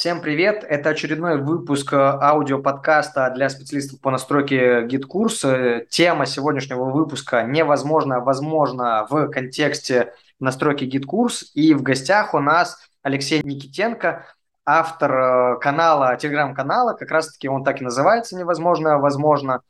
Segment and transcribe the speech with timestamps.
[0.00, 0.64] Всем привет!
[0.66, 5.84] Это очередной выпуск э, аудиоподкаста для специалистов по настройке GetCourse а.
[5.90, 11.50] Тема сегодняшнего выпуска «Невозможно, возможно» в контексте настройки GetCourse.
[11.54, 14.24] И в гостях у нас Алексей Никитенко,
[14.64, 19.60] автор э, канала, телеграм-канала, как раз-таки он так и называется «Невозможно, возможно».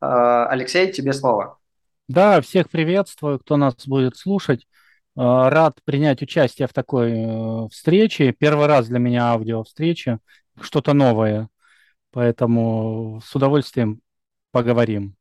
[0.00, 1.58] Э, Алексей, тебе слово.
[2.06, 4.68] Да, всех приветствую, кто нас будет слушать.
[5.16, 8.32] Э, рад принять участие в такой э, встрече.
[8.32, 10.20] Первый раз для меня аудио встреча,
[10.60, 11.48] что-то новое.
[12.12, 14.00] Поэтому с удовольствием
[14.52, 15.16] поговорим.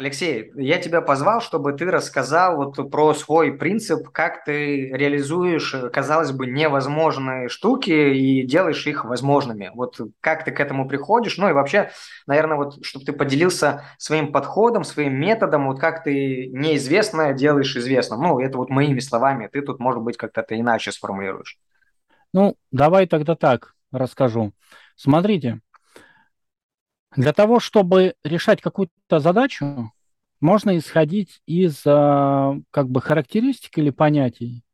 [0.00, 6.32] Алексей, я тебя позвал, чтобы ты рассказал вот про свой принцип, как ты реализуешь, казалось
[6.32, 9.70] бы, невозможные штуки и делаешь их возможными.
[9.74, 11.90] Вот как ты к этому приходишь, ну и вообще,
[12.26, 18.22] наверное, вот чтобы ты поделился своим подходом, своим методом, вот как ты неизвестное делаешь известным.
[18.22, 21.58] Ну, это вот моими словами, ты тут, может быть, как-то это иначе сформулируешь.
[22.32, 24.54] Ну, давай тогда так расскажу.
[24.96, 25.60] Смотрите,
[27.16, 29.92] для того, чтобы решать какую-то задачу,
[30.40, 34.64] можно исходить из а, как бы характеристик или понятий,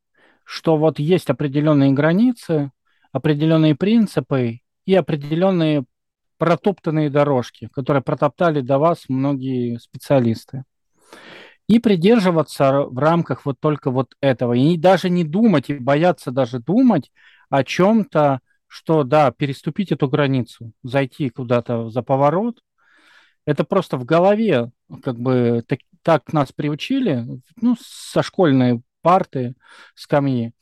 [0.44, 2.70] что вот есть определенные границы,
[3.12, 5.84] определенные принципы и определенные
[6.38, 10.64] протоптанные дорожки, которые протоптали до вас многие специалисты.
[11.66, 14.52] И придерживаться в рамках вот только вот этого.
[14.52, 17.10] И даже не думать, и бояться даже думать
[17.50, 22.60] о чем-то, что, да, переступить эту границу, зайти куда-то за поворот,
[23.46, 24.70] это просто в голове,
[25.02, 27.24] как бы так, так нас приучили,
[27.60, 29.54] ну, со школьной парты,
[29.94, 30.52] скамьи,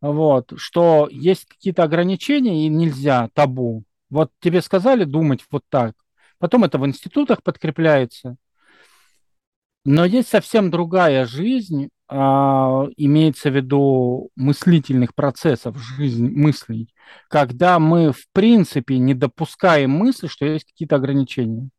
[0.00, 3.84] вот, что есть какие-то ограничения и нельзя, табу.
[4.08, 5.94] Вот тебе сказали думать вот так,
[6.38, 8.36] потом это в институтах подкрепляется,
[9.84, 16.94] но есть совсем другая жизнь, а, имеется в виду мыслительных процессов, жизнь мыслей,
[17.28, 21.70] когда мы в принципе не допускаем мысли, что есть какие-то ограничения.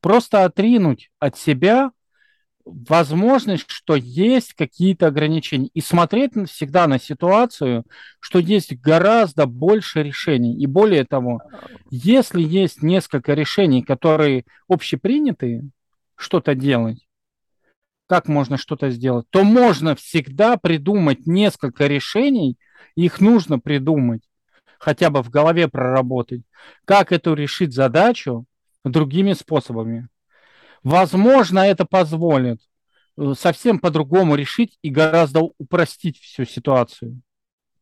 [0.00, 1.90] Просто отринуть от себя
[2.66, 5.68] возможность, что есть какие-то ограничения.
[5.72, 7.84] И смотреть всегда на ситуацию,
[8.18, 10.56] что есть гораздо больше решений.
[10.60, 11.40] И более того,
[11.90, 15.70] если есть несколько решений, которые общепринятые,
[16.16, 17.06] что-то делать,
[18.08, 22.58] как можно что-то сделать, то можно всегда придумать несколько решений,
[22.94, 24.22] их нужно придумать,
[24.78, 26.42] хотя бы в голове проработать,
[26.84, 28.44] как эту решить задачу
[28.90, 30.08] другими способами.
[30.82, 32.60] Возможно, это позволит
[33.18, 37.20] э, совсем по-другому решить и гораздо упростить всю ситуацию.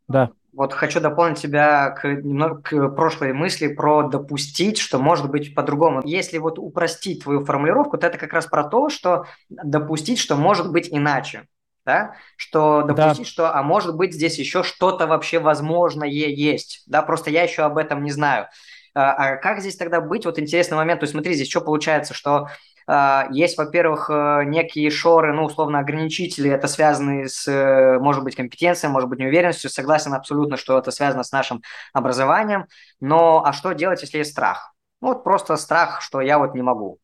[0.09, 0.31] Да.
[0.55, 6.01] Вот хочу дополнить тебя к, немного к прошлой мысли про допустить, что может быть по-другому.
[6.05, 10.71] Если вот упростить твою формулировку, то это как раз про то, что допустить, что может
[10.71, 11.49] быть иначе.
[11.85, 12.15] Да?
[12.37, 13.31] Что допустить, да.
[13.31, 16.85] что, а может быть, здесь еще что-то вообще возможное есть.
[16.87, 18.47] Да, просто я еще об этом не знаю.
[18.95, 20.25] А, а как здесь тогда быть?
[20.25, 21.01] Вот интересный момент.
[21.01, 22.49] То есть смотри, здесь что получается, что
[22.87, 28.37] а, есть, во-первых, э, некие шоры, ну, условно, ограничители, это связаны с, э, может быть,
[28.37, 29.71] компетенцией, может быть, неуверенностью.
[29.71, 31.63] Согласен абсолютно, что это связано с нашим
[31.95, 32.67] образованием.
[33.01, 34.75] Но а что делать, если есть страх?
[35.01, 36.99] Ну, вот просто страх, что я вот не могу.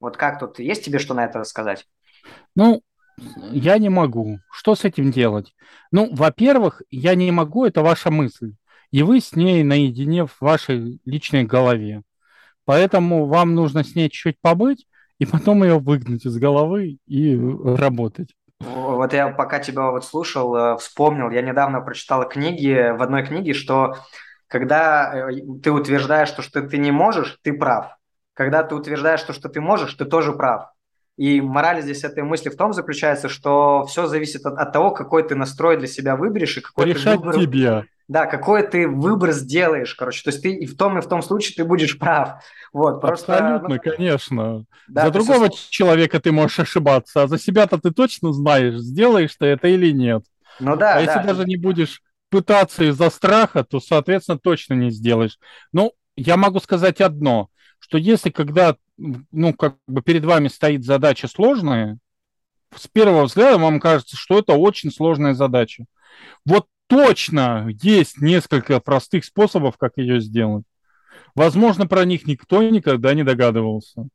[0.00, 1.86] Вот как тут, есть тебе что на это сказать?
[2.56, 2.82] Ну,
[3.52, 4.40] я не могу.
[4.50, 5.54] Что с этим делать?
[5.92, 8.54] Ну, во-первых, я не могу, это ваша мысль.
[8.92, 12.02] И вы с ней наедине в вашей личной голове.
[12.64, 14.86] Поэтому вам нужно с ней чуть-чуть побыть,
[15.18, 18.34] и потом ее выгнать из головы и работать.
[18.60, 23.54] Вот я пока тебя вот слушал, э, вспомнил, я недавно прочитал книги, в одной книге,
[23.54, 23.96] что
[24.46, 25.32] когда э,
[25.62, 27.96] ты утверждаешь, что, что ты не можешь, ты прав.
[28.34, 30.71] Когда ты утверждаешь, что, что ты можешь, ты тоже прав.
[31.16, 35.22] И мораль здесь этой мысли в том заключается, что все зависит от, от того, какой
[35.22, 37.40] ты настрой для себя выберешь и какой Решать ты выбор...
[37.40, 37.84] тебе.
[38.08, 40.22] Да, какой ты выбор сделаешь, короче.
[40.24, 42.42] То есть ты и в том, и в том случае ты будешь прав.
[42.72, 44.64] Вот, просто, Абсолютно, ну, конечно.
[44.88, 45.70] Да, за другого есть...
[45.70, 50.24] человека ты можешь ошибаться, а за себя-то ты точно знаешь, сделаешь ты это или нет.
[50.60, 51.24] Ну да, А если да.
[51.24, 55.38] даже не будешь пытаться из-за страха, то, соответственно, точно не сделаешь.
[55.72, 57.48] Ну, я могу сказать одно,
[57.82, 61.98] что если когда, ну, как бы перед вами стоит задача сложная,
[62.74, 65.84] с первого взгляда вам кажется, что это очень сложная задача.
[66.46, 70.64] Вот точно есть несколько простых способов, как ее сделать.
[71.34, 74.06] Возможно, про них никто никогда не догадывался.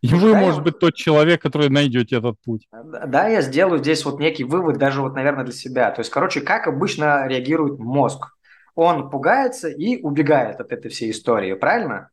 [0.00, 2.66] И вы, может быть, тот человек, который найдете этот путь.
[2.72, 5.90] Да, я сделаю здесь вот некий вывод, даже вот, наверное, для себя.
[5.90, 8.34] То есть, короче, как обычно реагирует мозг?
[8.74, 12.08] Он пугается и убегает от этой всей истории, правильно?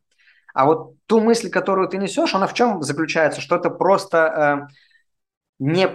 [0.58, 3.40] А вот ту мысль, которую ты несешь, она в чем заключается?
[3.40, 4.74] Что это просто э,
[5.60, 5.88] не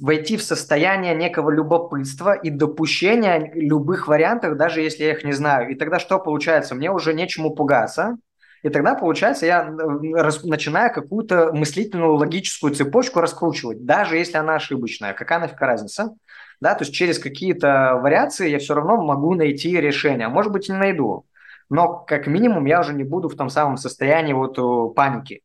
[0.00, 5.68] войти в состояние некого любопытства и допущения любых вариантов, даже если я их не знаю.
[5.68, 6.74] И тогда что получается?
[6.74, 8.16] Мне уже нечему пугаться.
[8.62, 15.12] И тогда, получается, я начинаю какую-то мыслительную логическую цепочку раскручивать, даже если она ошибочная.
[15.12, 16.14] Какая нафиг разница?
[16.62, 20.28] Да, то есть через какие-то вариации я все равно могу найти решение.
[20.28, 21.26] Может быть, и не найду.
[21.70, 25.42] Но как минимум я уже не буду в том самом состоянии вот э, паники.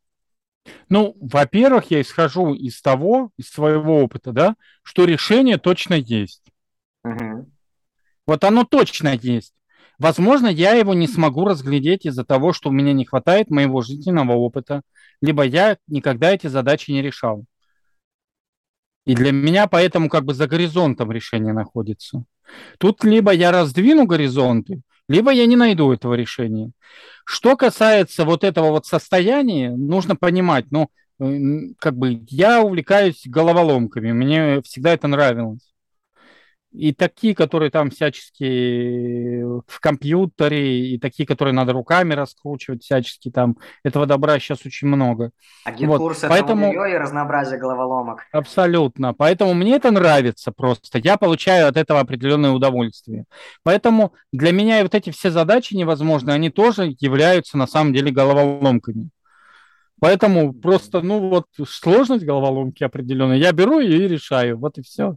[0.89, 6.43] Ну, во-первых, я исхожу из того, из своего опыта, да, что решение точно есть.
[7.03, 7.49] Угу.
[8.25, 9.53] Вот оно точно есть.
[9.99, 14.33] Возможно, я его не смогу разглядеть из-за того, что у меня не хватает моего жизненного
[14.33, 14.81] опыта,
[15.21, 17.45] либо я никогда эти задачи не решал.
[19.05, 22.23] И для меня поэтому как бы за горизонтом решение находится.
[22.77, 26.71] Тут либо я раздвину горизонты, либо я не найду этого решения.
[27.25, 30.89] Что касается вот этого вот состояния, нужно понимать, ну,
[31.79, 35.72] как бы я увлекаюсь головоломками, мне всегда это нравилось
[36.73, 43.57] и такие, которые там всячески в компьютере, и такие, которые надо руками раскручивать всячески там.
[43.83, 45.31] Этого добра сейчас очень много.
[45.65, 46.17] А вот.
[46.21, 46.73] Поэтому...
[46.73, 48.23] и разнообразие головоломок.
[48.31, 49.13] Абсолютно.
[49.13, 50.97] Поэтому мне это нравится просто.
[50.99, 53.25] Я получаю от этого определенное удовольствие.
[53.63, 58.11] Поэтому для меня и вот эти все задачи невозможные, они тоже являются на самом деле
[58.11, 59.09] головоломками.
[59.99, 63.37] Поэтому просто, ну вот, сложность головоломки определенная.
[63.37, 64.57] Я беру ее и решаю.
[64.57, 65.15] Вот и все.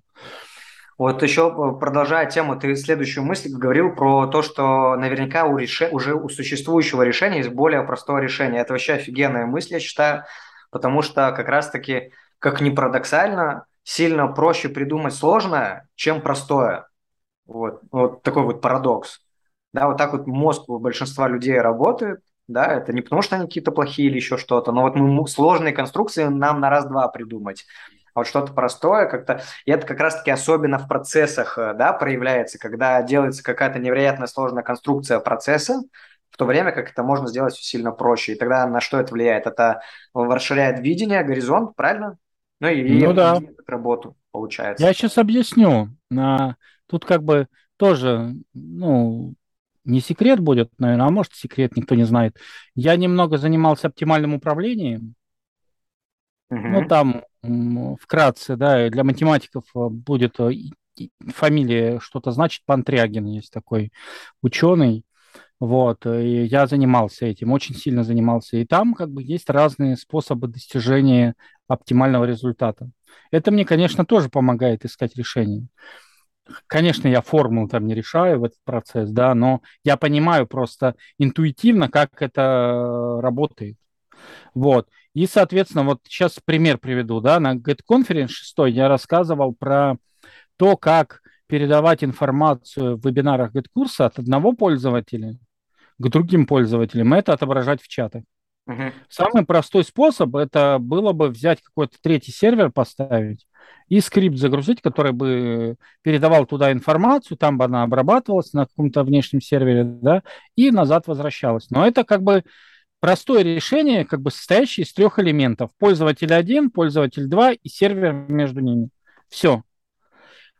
[0.98, 5.88] Вот еще э, продолжая тему, ты следующую мысль говорил про то, что наверняка у реше...
[5.92, 8.62] уже у существующего решения есть более простое решение.
[8.62, 10.24] Это вообще офигенная мысль, я считаю,
[10.70, 16.88] потому что как раз-таки, как ни парадоксально, сильно проще придумать сложное, чем простое.
[17.46, 19.20] Вот, вот такой вот парадокс.
[19.74, 23.46] Да, вот так вот мозг у большинства людей работает, да, это не потому, что они
[23.46, 27.66] какие-то плохие или еще что-то, но вот мы сложные конструкции нам на раз-два придумать.
[28.16, 29.42] А вот что-то простое как-то.
[29.66, 34.62] И это как раз-таки особенно в процессах э, да, проявляется, когда делается какая-то невероятно сложная
[34.62, 35.82] конструкция процесса,
[36.30, 38.32] в то время как это можно сделать все сильно проще.
[38.32, 39.46] И тогда на что это влияет?
[39.46, 39.82] Это
[40.14, 42.16] расширяет видение, горизонт, правильно?
[42.60, 43.38] Ну и ну, да.
[43.66, 44.82] работу получается.
[44.82, 45.90] Я сейчас объясню.
[46.86, 49.34] Тут как бы тоже, ну,
[49.84, 52.38] не секрет будет, наверное, а может секрет, никто не знает.
[52.74, 55.16] Я немного занимался оптимальным управлением.
[56.48, 56.60] Угу.
[56.60, 57.22] Ну, там
[58.00, 60.52] вкратце, да, для математиков э, будет э,
[61.28, 63.92] фамилия что-то значит, Пантрягин есть такой
[64.42, 65.04] ученый,
[65.58, 70.48] вот, и я занимался этим, очень сильно занимался, и там как бы есть разные способы
[70.48, 71.34] достижения
[71.66, 72.90] оптимального результата.
[73.30, 75.66] Это мне, конечно, тоже помогает искать решения.
[76.66, 81.88] Конечно, я формул там не решаю в этот процесс, да, но я понимаю просто интуитивно,
[81.88, 83.76] как это работает.
[84.54, 84.88] Вот.
[85.16, 89.96] И, соответственно, вот сейчас пример приведу, да, на GetConference 6 я рассказывал про
[90.58, 95.38] то, как передавать информацию в вебинарах GetCursa от одного пользователя
[95.96, 98.24] к другим пользователям, это отображать в чатах.
[98.68, 98.92] Uh-huh.
[99.08, 103.46] Самый простой способ это было бы взять какой-то третий сервер, поставить
[103.88, 109.40] и скрипт загрузить, который бы передавал туда информацию, там бы она обрабатывалась на каком-то внешнем
[109.40, 110.22] сервере, да,
[110.56, 111.70] и назад возвращалась.
[111.70, 112.44] Но это как бы
[113.06, 115.70] простое решение, как бы состоящее из трех элементов.
[115.78, 118.88] Пользователь 1, пользователь 2 и сервер между ними.
[119.28, 119.62] Все.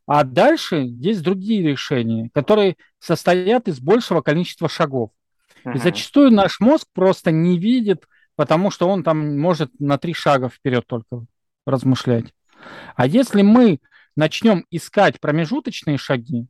[0.06, 5.10] А дальше есть другие решения, которые состоят из большего количества шагов.
[5.64, 5.74] Uh-huh.
[5.74, 8.06] И зачастую наш мозг просто не видит,
[8.36, 11.26] потому что он там может на три шага вперед только
[11.66, 12.32] размышлять.
[12.94, 13.80] А если мы
[14.14, 16.46] начнем искать промежуточные шаги,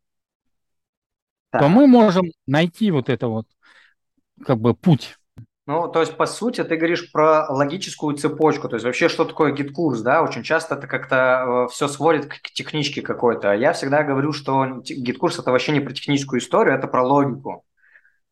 [1.55, 1.61] да.
[1.61, 3.47] то мы можем найти вот это вот
[4.45, 5.17] как бы путь.
[5.67, 8.69] Ну, то есть, по сути, ты говоришь про логическую цепочку.
[8.69, 10.23] То есть, вообще, что такое GetCourse, да?
[10.23, 13.53] Очень часто это как-то э, все сводит к техничке какой-то.
[13.53, 17.65] Я всегда говорю, что GetCourse – это вообще не про техническую историю, это про логику.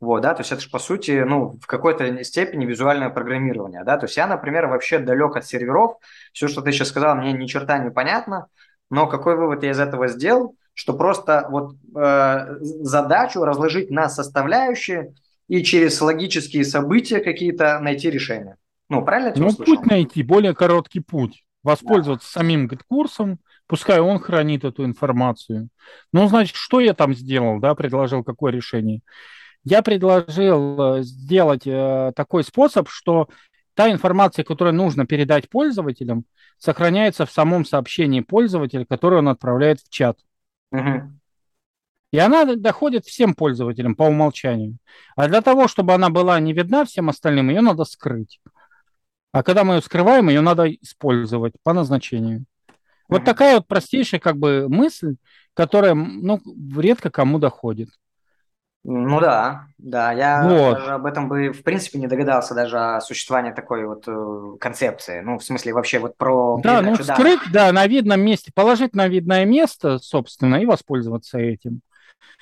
[0.00, 3.96] Вот, да, то есть это же, по сути, ну, в какой-то степени визуальное программирование, да,
[3.96, 5.96] то есть я, например, вообще далек от серверов,
[6.32, 8.48] все, что ты сейчас сказал, мне ни черта не понятно,
[8.90, 15.14] но какой вывод я из этого сделал, что просто вот э, задачу разложить на составляющие,
[15.48, 18.56] и через логические события какие-то найти решение.
[18.88, 19.76] Ну, правильно я Ну, услышал?
[19.76, 21.44] путь найти, более короткий путь.
[21.62, 22.40] Воспользоваться да.
[22.40, 25.68] самим курсом, пускай он хранит эту информацию.
[26.12, 29.00] Ну, значит, что я там сделал, да, предложил какое решение?
[29.64, 33.28] Я предложил э, сделать э, такой способ, что
[33.72, 36.24] та информация, которую нужно передать пользователям,
[36.58, 40.18] сохраняется в самом сообщении пользователя, которое он отправляет в чат.
[40.70, 41.12] Угу.
[42.14, 44.76] И она доходит всем пользователям по умолчанию.
[45.16, 48.40] А для того, чтобы она была не видна всем остальным, ее надо скрыть.
[49.32, 52.44] А когда мы ее скрываем, ее надо использовать по назначению.
[53.08, 55.16] Вот такая вот простейшая как бы мысль,
[55.54, 56.40] которая, ну,
[56.78, 57.88] редко кому доходит.
[58.84, 60.78] Ну да, да, я Вот.
[60.78, 65.20] даже об этом бы в принципе не догадался даже о существовании такой вот э, концепции.
[65.20, 69.08] Ну, в смысле вообще вот про Да, ну, скрыть, да, на видном месте, положить на
[69.08, 71.80] видное место, собственно, и воспользоваться этим.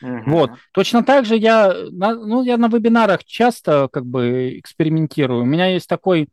[0.00, 0.30] Мгм.
[0.30, 0.50] Вот.
[0.72, 5.42] Точно так же я, на, ну, я на вебинарах часто как бы экспериментирую.
[5.42, 6.28] У меня есть такой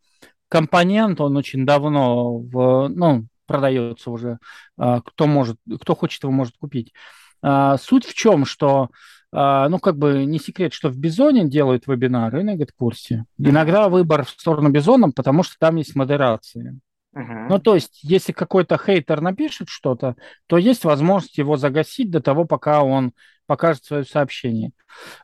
[0.47, 4.39] компонент, он очень давно в, ну, продается уже.
[4.77, 6.93] А, Кто может, кто хочет, его может купить.
[7.41, 8.89] А, Суть в чем, что
[9.31, 12.53] а, ну, как бы не секрет, что в Бизоне делают вебинары на.
[12.53, 13.25] Мгм.
[13.37, 16.79] Иногда выбор в сторону Бизона, потому что там есть модерация.
[17.13, 20.15] Ну, то есть, если какой-то хейтер напишет что-то,
[20.47, 23.13] то есть возможность его загасить до того, пока он
[23.47, 24.71] покажет свое сообщение.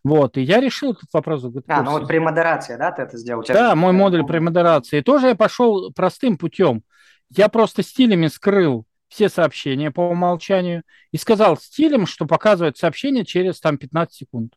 [0.04, 3.18] Вот, и я решил этот вопрос в А, ну вот при модерации, да, ты это
[3.18, 3.44] сделал?
[3.48, 5.02] Да, мой модуль при модерации.
[5.02, 6.82] Тоже я пошел простым путем.
[7.30, 13.60] Я просто стилями скрыл все сообщения по умолчанию и сказал стилем, что показывает сообщение через
[13.60, 14.54] там 15 секунд.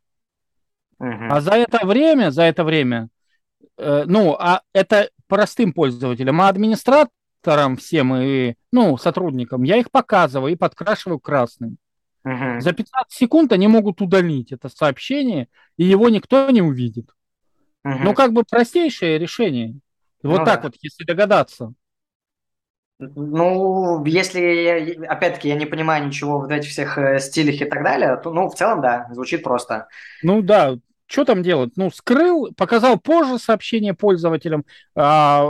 [0.99, 1.30] Мгм.
[1.30, 3.08] А за это время, за это время,
[3.76, 6.49] э, ну, а это простым пользователям, а
[7.42, 11.78] администраторам всем и, ну, сотрудникам, я их показываю и подкрашиваю красным.
[12.25, 12.61] Мгм.
[12.61, 17.11] За 15 секунд они могут удалить это сообщение, и его никто не увидит.
[17.85, 18.04] Мгм.
[18.04, 19.78] Ну, как бы простейшее решение.
[20.23, 20.62] Вот Ну так да.
[20.62, 21.73] вот, если догадаться.
[22.99, 28.16] Ну, если, опять-таки, я не понимаю ничего в этих всех э, стилях и так далее,
[28.16, 29.87] то, ну, в целом, да, звучит просто.
[30.21, 30.76] Ну да,
[31.07, 31.73] что там делать?
[31.76, 34.64] Ну, скрыл, показал позже сообщение пользователям,
[34.97, 35.49] а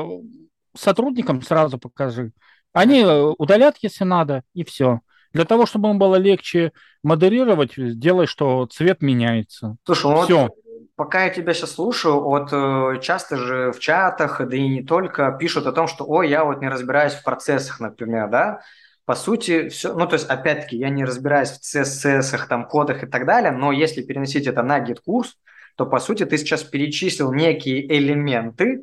[0.78, 2.32] сотрудникам сразу покажи.
[2.72, 5.00] Они э, удалят, если надо, и все.
[5.32, 9.76] Для того, чтобы им было легче модерировать, делай, что цвет меняется.
[9.84, 10.48] Слушай, ну вот Все.
[10.96, 15.30] пока я тебя сейчас слушаю, вот э, часто же в чатах, да и не только,
[15.38, 18.60] пишут о том, что, ой, я вот не разбираюсь в процессах, например, да.
[19.04, 23.06] По сути, все, ну, то есть, опять-таки, я не разбираюсь в CSS, там, кодах и
[23.06, 25.36] так далее, но если переносить это на GetCourse,
[25.76, 28.82] то, по сути, ты сейчас перечислил некие элементы,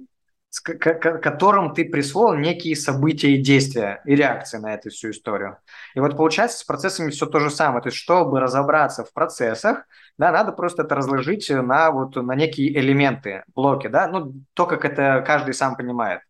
[0.55, 5.57] с которым ты присвоил некие события и действия, и реакции на эту всю историю.
[5.95, 7.81] И вот получается с процессами все то же самое.
[7.81, 9.85] То есть, чтобы разобраться в процессах,
[10.17, 14.85] да, надо просто это разложить на вот на некие элементы, блоки, да, ну, то, как
[14.85, 16.21] это каждый сам понимает.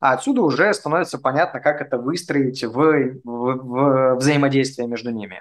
[0.00, 5.40] А отсюда уже становится понятно, как это выстроить в, в- в взаимодействие между ними.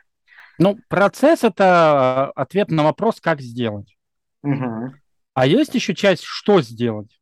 [0.60, 3.98] Ну, процесс– это ответ на вопрос, как сделать.
[4.44, 4.94] Мгм.
[5.34, 7.21] А есть еще часть, что сделать.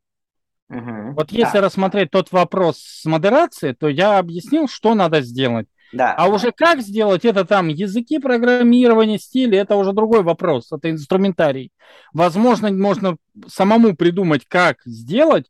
[0.70, 1.16] Мгм.
[1.16, 5.68] Вот если Да, рассмотреть тот вопрос с модерацией, то я объяснил, что надо сделать.
[5.92, 6.14] да.
[6.14, 11.72] А уже как сделать это там, языки программирования, стили, это уже другой вопрос, это инструментарий.
[12.14, 15.50] Возможно, можно самому придумать, как сделать,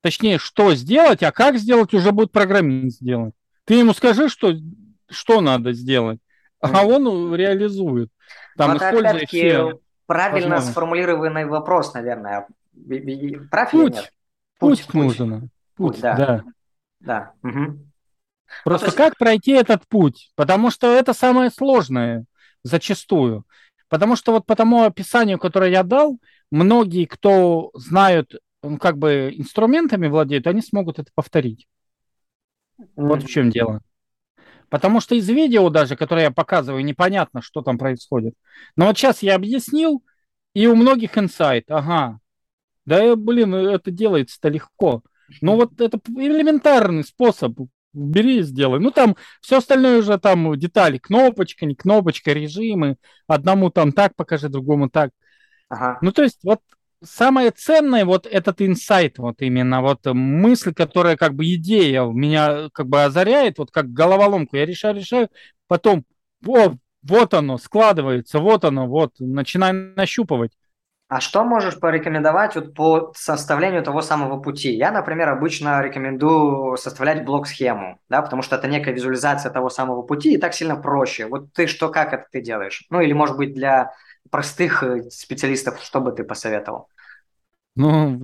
[0.00, 3.34] точнее, что сделать, а как сделать уже будет программист сделать.
[3.64, 4.52] Ты ему скажи, что,
[5.08, 6.18] что надо сделать,
[6.60, 8.10] а он реализует.
[8.56, 12.46] Там, используя опять-таки все правильно сформулированный вопрос, наверное.
[13.50, 13.94] Прав Путь.
[13.94, 14.12] нет?
[14.62, 15.40] Путь, нужен.
[15.40, 16.16] Путь, Путь, да.
[16.16, 16.42] да.
[17.00, 17.32] Да.
[17.42, 17.90] Мгм.
[18.64, 20.32] Просто то есть- как пройти этот путь?
[20.36, 22.24] Потому что это самое сложное
[22.62, 23.44] зачастую.
[23.88, 26.18] Потому что вот по тому описанию, которое я дал,
[26.50, 31.66] многие, кто знают, ну, как бы инструментами владеют, они смогут это повторить.
[32.96, 33.80] Вот в чем дело.
[34.68, 38.34] Потому что из видео даже, которое я показываю, непонятно, что там происходит.
[38.76, 40.02] Но вот сейчас я объяснил,
[40.54, 41.70] и у многих инсайт.
[41.70, 42.18] Ага,
[42.84, 45.02] да, э, блин, это делается-то легко.
[45.40, 47.58] Ну вот это элементарный способ.
[47.94, 48.80] Бери и сделай.
[48.80, 50.98] Ну там все остальное уже там детали.
[50.98, 52.96] Кнопочка, не кнопочка, режимы.
[53.26, 55.10] Одному там так покажи, другому так.
[55.68, 55.98] Ага.
[56.00, 56.60] Ну то есть вот
[57.02, 62.68] самое ценное вот этот инсайт, вот именно вот э, мысль, которая как бы идея меня
[62.72, 64.56] как бы озаряет, вот как головоломку.
[64.56, 65.28] Я решаю, решаю,
[65.66, 66.04] потом
[66.46, 70.52] о, вот оно складывается, вот оно, вот, начинаю нащупывать.
[71.12, 74.72] А что можешь порекомендовать вот по составлению того самого пути?
[74.72, 80.32] Я, например, обычно рекомендую составлять блок-схему, да, потому что это некая визуализация того самого пути
[80.32, 81.26] и так сильно проще.
[81.26, 82.86] Вот ты что, как это ты делаешь?
[82.88, 83.92] Ну, или, может быть, для
[84.30, 86.88] простых э, специалистов, что бы ты посоветовал?
[87.76, 88.18] Ну,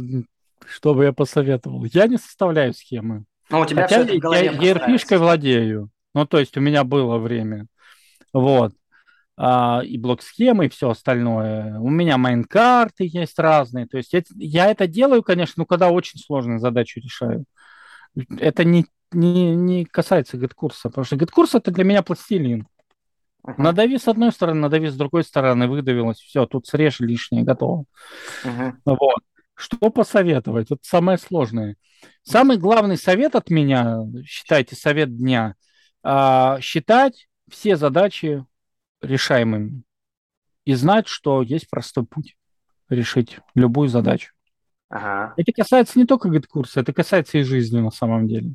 [0.66, 1.84] что бы я посоветовал?
[1.84, 3.24] Я не составляю схемы.
[3.50, 5.18] Ну, у тебя Хотя все это в голове я ERP-шкой простраивается.
[5.18, 5.90] владею.
[6.14, 7.66] Ну, то есть у меня было время.
[8.32, 8.72] Вот.
[9.40, 11.78] А, и блок-схемы, и все остальное.
[11.78, 13.86] У меня mind -карты есть разные.
[13.86, 17.44] То есть я, я это делаю, конечно, ну, когда очень сложную задачу решаю.
[18.40, 22.66] Это не, не, не касается GetCourse -а, потому что GetCourse это для меня пластилин.
[23.44, 27.84] Мгм, Надави с одной стороны, надави с другой стороны, выдавилось, все, тут срежь лишнее, готово.
[28.44, 28.82] мгм.
[28.84, 29.20] Вот.
[29.54, 30.70] Что посоветовать?
[30.70, 31.76] Это самое сложное.
[32.22, 35.54] Самый главный совет от меня, считайте, совет дня,
[36.02, 38.44] а, считать все задачи
[39.00, 39.82] решаемыми
[40.64, 42.36] и знать, что есть простой путь
[42.88, 44.32] решить любую задачу.
[44.90, 45.34] Ага.
[45.36, 48.54] Это касается не только GetCourse -а, это касается и жизни на самом деле.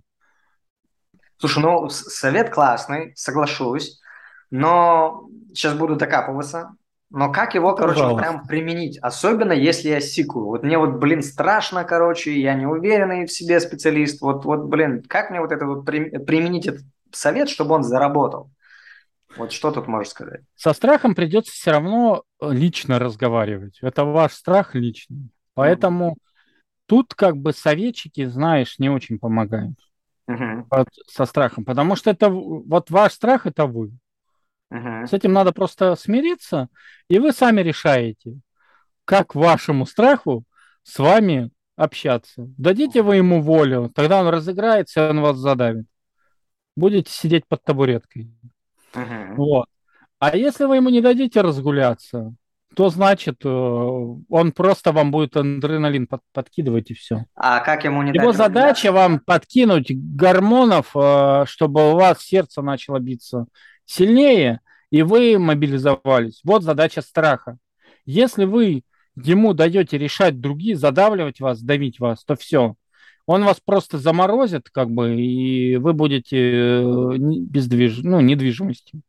[1.38, 4.00] Слушай, ну, совет классный, соглашусь,
[4.50, 6.76] но сейчас буду докапываться.
[7.10, 8.98] Но как его, короче, вот прям применить?
[8.98, 10.48] Особенно, если я сикую.
[10.48, 14.20] Вот мне вот, блин, страшно, короче, я не уверенный в себе специалист.
[14.22, 16.82] Вот, вот, блин, как мне вот это вот применить этот
[17.12, 18.50] совет, чтобы он заработал?
[19.38, 20.42] Вот что тут можешь сказать?
[20.56, 23.80] Со страхом придется все равно э, лично разговаривать.
[23.82, 25.30] Это ваш страх личный.
[25.54, 26.18] Поэтому mm
[26.86, 29.80] тут как бы советчики, знаешь, не очень помогают
[30.30, 31.64] mm вот, со страхом.
[31.64, 33.92] Потому что это вот ваш страх это вы.
[34.72, 36.68] mm С этим надо просто смириться,
[37.08, 38.38] и вы сами решаете,
[39.06, 40.44] как вашему страху
[40.84, 42.46] с вами общаться.
[42.58, 45.86] Дадите вы ему волю, тогда он разыграется, и он вас задавит.
[46.76, 48.30] Будете сидеть под табуреткой.
[48.96, 49.36] Угу.
[49.36, 49.66] Вот.
[50.20, 52.34] А если вы ему не дадите разгуляться,
[52.76, 57.26] то значит э, он просто вам будет адреналин под, подкидывать и все.
[57.36, 62.62] А как ему не Его дать задача вам подкинуть гормонов, э, чтобы у вас сердце
[62.62, 63.46] начало биться
[63.86, 66.42] сильнее, и вы мобилизовались.
[66.44, 67.58] Вот задача страха.
[68.06, 68.84] Если вы
[69.16, 72.76] ему даете решать другие, задавливать вас, давить вас, то все.
[73.26, 78.00] Он вас просто заморозит, как бы, и вы будете э, бездвиж...
[78.04, 79.02] ну, недвижимостью.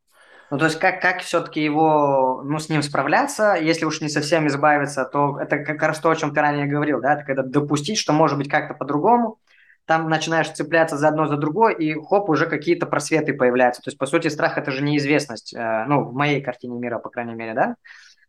[0.50, 4.46] Ну, то есть как, как все-таки его, ну, с ним справляться, если уж не совсем
[4.46, 7.98] избавиться, то это как раз то, о чем ты ранее говорил, да, это когда допустить,
[7.98, 9.38] что может быть как-то по-другому,
[9.84, 13.82] там начинаешь цепляться за одно, за другое, и хоп, уже какие-то просветы появляются.
[13.82, 17.10] То есть, по сути, страх– это же неизвестность, э, ну, в моей картине мира, по
[17.10, 17.74] крайней мере, да?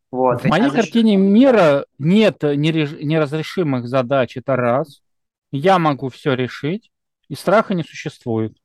[0.09, 0.41] Вот.
[0.41, 5.01] В моей картине мира нет неразрешимых задач, это раз
[5.57, 6.91] я могу все решить,
[7.27, 8.57] и страха не существует.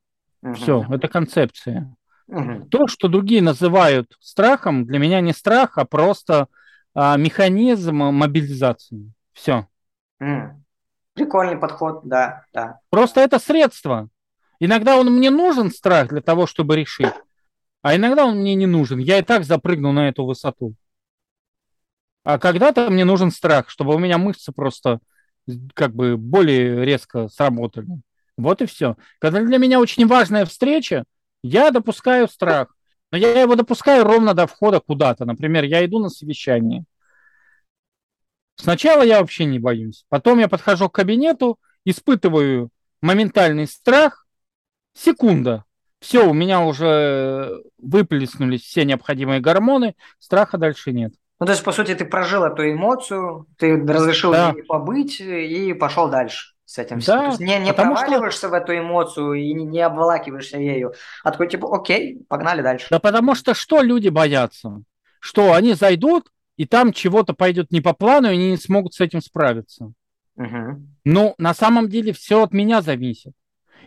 [0.43, 0.55] Угу.
[0.55, 1.95] Все, это концепция.
[2.29, 2.67] Угу.
[2.71, 6.49] То, что другие называют страхом, для меня не страх, а просто
[6.95, 9.13] а, механизм мобилизации.
[9.33, 9.67] Все.
[10.21, 10.65] Угу.
[11.15, 12.81] Прикольный подход, да, да.
[12.91, 14.09] Просто это средство.
[14.59, 17.15] Иногда он мне нужен, страх, для того, чтобы решить,
[17.83, 18.99] а иногда он мне не нужен.
[18.99, 20.75] Я и так запрыгну на эту высоту.
[22.23, 25.01] А когда-то мне нужен страх, чтобы у меня мышцы просто
[25.75, 27.89] как бы более резко сработали.
[28.37, 28.97] Вот и все.
[29.19, 31.05] Когда для меня очень важная встреча,
[31.43, 32.75] я допускаю страх.
[33.13, 35.25] Но я его допускаю ровно до входа куда-то.
[35.25, 36.85] Например, я иду на совещание.
[38.57, 40.05] Сначала я вообще не боюсь.
[40.09, 44.27] Потом я подхожу к кабинету, испытываю моментальный страх.
[44.93, 45.65] Секунда.
[46.01, 51.13] Все, у меня уже выплеснулись все необходимые гормоны, страха дальше нет.
[51.41, 54.53] Ну, то есть, по сути, ты прожил эту эмоцию, ты разрешил да.
[54.55, 57.01] ей побыть и пошел дальше с этим.
[57.01, 58.51] Да, то есть не, не проваливаешься что...
[58.51, 60.93] в эту эмоцию и не, не обволакиваешься ею,
[61.25, 62.89] а такой типа, окей, погнали дальше.
[62.91, 64.83] Да потому что что люди боятся?
[65.19, 69.01] Что они зайдут, и там чего-то пойдет не по плану, и они не смогут с
[69.01, 69.93] этим справиться.
[70.37, 70.83] Угу.
[71.07, 73.33] Ну, на самом деле все от меня зависит.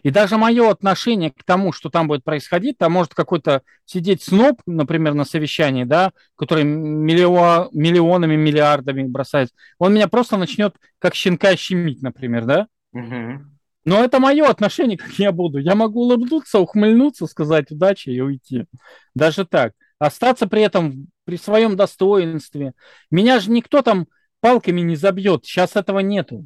[0.04, 4.62] И даже мое отношение к тому, что там будет происходить, там может какой-то сидеть сноб,
[4.66, 11.56] например, на совещании, да, который миллион, миллионами, миллиардами бросает, он меня просто начнет как щенка
[11.56, 12.68] щемить, например, да?
[12.92, 13.46] Угу.
[13.86, 15.58] Но это мое отношение, как я буду.
[15.58, 18.66] Я могу улыбнуться, ухмыльнуться, сказать удачи и уйти.
[19.14, 19.74] Даже так.
[20.00, 22.74] Остаться при этом при своем достоинстве.
[23.12, 24.08] Меня же никто там
[24.40, 25.46] палками не забьет.
[25.46, 26.46] Сейчас этого нету.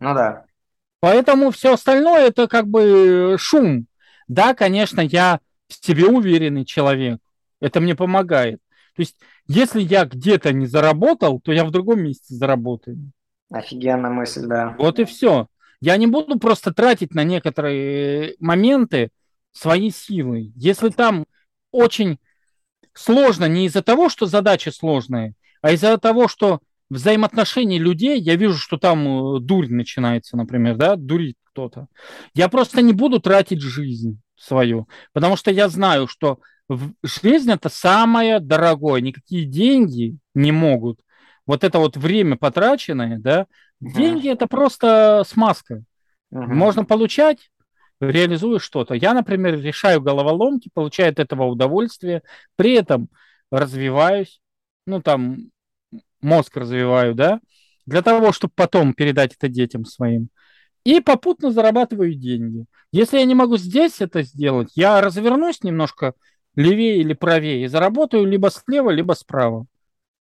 [0.00, 0.44] Ну да.
[1.04, 3.88] Поэтому все остальное это как бы шум.
[4.26, 7.18] Да, конечно, я в себе уверенный человек.
[7.60, 8.58] Это мне помогает.
[8.96, 9.14] То есть,
[9.46, 13.12] если я где-то не заработал, то я в другом месте заработаю.
[13.50, 14.74] Офигенная мысль, да.
[14.78, 15.48] Вот и все.
[15.78, 19.10] Я не буду просто тратить на некоторые моменты
[19.52, 20.52] свои силы.
[20.56, 21.26] Если там
[21.70, 22.18] очень
[22.94, 28.56] сложно не из-за того, что задачи сложные, а из-за того, что взаимоотношений людей, я вижу,
[28.56, 31.86] что там э, дурь начинается, например, да, дурит кто-то.
[32.34, 36.38] Я просто не буду тратить жизнь свою, потому что я знаю, что
[37.02, 41.00] жизнь это самое дорогое, никакие деньги не могут.
[41.46, 43.46] Вот это вот время потраченное, да,
[43.80, 45.82] деньги это просто смазка.
[46.30, 47.50] Можно получать,
[48.00, 48.94] реализуешь что-то.
[48.94, 52.22] Я, например, решаю головоломки, получаю от этого удовольствие,
[52.56, 53.08] при этом
[53.50, 54.40] развиваюсь,
[54.86, 55.50] ну там
[56.24, 57.40] мозг развиваю, да,
[57.86, 60.28] для того, чтобы потом передать это детям своим.
[60.84, 62.66] И попутно зарабатываю деньги.
[62.92, 66.14] Если я не могу здесь это сделать, я развернусь немножко
[66.56, 69.66] левее или правее и заработаю либо слева, либо справа.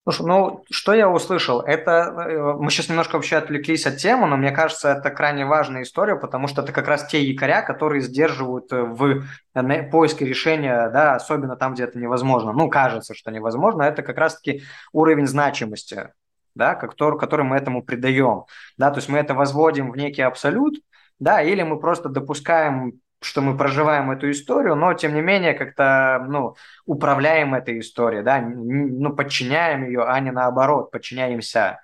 [0.04, 1.60] Слушай, ну, что я услышал?
[1.60, 5.82] Это э, мы сейчас немножко вообще отвлеклись от темы, но мне кажется, это крайне важная
[5.82, 9.22] история, потому что это как раз те якоря, которые сдерживают э, в
[9.54, 12.52] э, поиске решения, да, особенно там, где это невозможно.
[12.52, 13.82] Ну, кажется, что невозможно.
[13.84, 16.08] Это как раз-таки уровень значимости,
[16.56, 18.46] да, который, который мы этому придаем.
[18.76, 20.80] Да, то есть мы это возводим в некий абсолют,
[21.20, 26.24] да, или мы просто допускаем что мы проживаем эту историю, но тем не менее как-то
[26.28, 26.56] ну,
[26.86, 31.80] управляем этой историей, да, ну, подчиняем ее, а не наоборот, подчиняемся.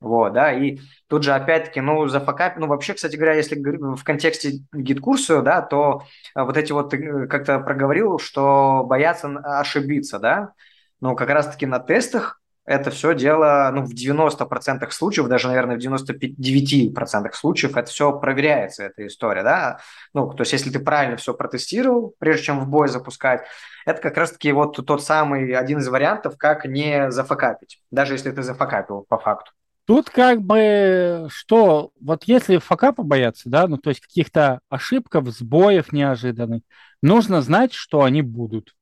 [0.00, 4.04] Вот, да, и тут же опять-таки, ну, за факап, ну, вообще, кстати говоря, если в
[4.04, 9.26] контексте GetCourse -а, да, то а, вот эти вот, э, как-то проговорил, что боятся
[9.58, 10.52] ошибиться, да,
[11.00, 15.80] ну, как раз-таки на тестах это все дело, ну, в 90% случаев, даже, наверное, в
[15.80, 19.80] 99% случаев это все проверяется, эта история, да.
[20.12, 23.42] Ну, то есть, если ты правильно все протестировал, прежде чем в бой запускать,
[23.86, 28.42] это как раз-таки вот тот самый один из вариантов, как не зафакапить, даже если ты
[28.42, 29.52] зафакапил по факту.
[29.86, 35.92] Тут как бы что, вот если факапа бояться, да, ну то есть каких-то ошибок, сбоев
[35.94, 36.60] неожиданных,
[37.00, 38.74] нужно знать, что они будут.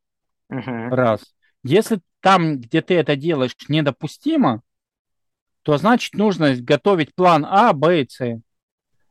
[0.51, 0.89] Угу.
[0.91, 1.21] Раз.
[1.63, 4.63] Если там, где ты это делаешь, недопустимо,
[5.63, 8.21] то значит нужно готовить план А, Б и С.
[8.21, 8.33] И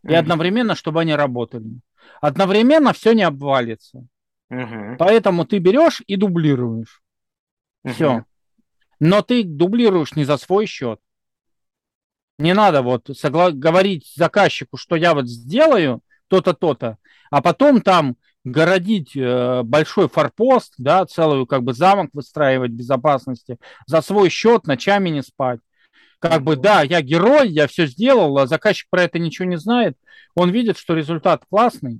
[0.03, 0.15] mm-hmm.
[0.15, 1.79] одновременно, чтобы они работали.
[2.19, 4.05] Одновременно все не обвалится.
[4.51, 4.97] Mm-hmm.
[4.99, 7.01] Поэтому ты берешь и дублируешь.
[7.85, 7.93] Mm-hmm.
[7.93, 8.25] Все.
[8.99, 10.99] Но ты дублируешь не за свой счет.
[12.37, 16.97] Не надо вот согла- говорить заказчику, что я вот сделаю то-то, то-то,
[17.31, 24.01] а потом там городить э, большой форпост, да, целую как бы замок выстраивать безопасности за
[24.01, 25.59] свой счет, ночами не спать.
[26.19, 29.97] Как бы, да, я герой, я все сделал, а заказчик про это ничего не знает.
[30.33, 31.99] Он видит, что результат классный.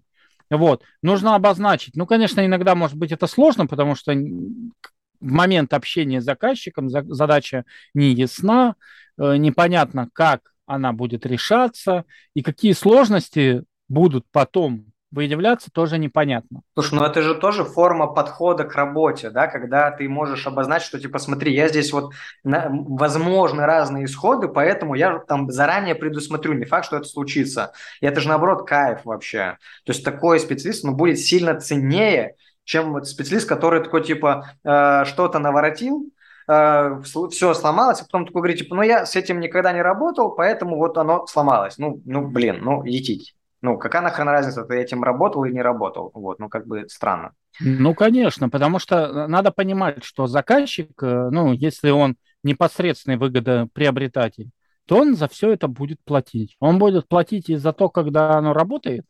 [0.50, 0.84] Вот.
[1.02, 1.96] Нужно обозначить.
[1.96, 7.66] Ну, конечно, иногда, может быть, это сложно, потому что в момент общения с заказчиком задача
[7.94, 8.76] не ясна,
[9.18, 16.62] э, непонятно, как она будет решаться и какие сложности будут потом выявляться тоже непонятно.
[16.74, 21.00] Слушай, ну это же тоже форма подхода к работе, да, когда ты можешь обозначить, что
[21.00, 22.12] типа смотри, я здесь вот
[22.44, 27.72] на, возможны разные исходы, поэтому я там заранее предусмотрю, не факт, что это случится.
[28.02, 29.58] И это же наоборот кайф вообще.
[29.86, 35.06] То есть такой специалист, ну, будет сильно ценнее, чем вот специалист, который такой типа э,
[35.06, 36.12] что-то наворотил,
[36.50, 40.32] э, все сломалось, а потом такой говорит, типа, ну я с этим никогда не работал,
[40.32, 41.78] поэтому вот оно сломалось.
[41.78, 43.34] Ну, ну блин, ну етить.
[43.62, 46.12] Ну, какая нахрен разница, ты этим работал или не работал?
[46.14, 47.34] Вот, ну, как бы странно.
[47.60, 54.52] Ну, конечно, потому что надо понимать, что заказчик, э, ну, если он непосредственный выгодоприобретатель,
[54.88, 56.56] то он за все это будет платить.
[56.60, 59.06] Он будет платить и за то, когда оно работает,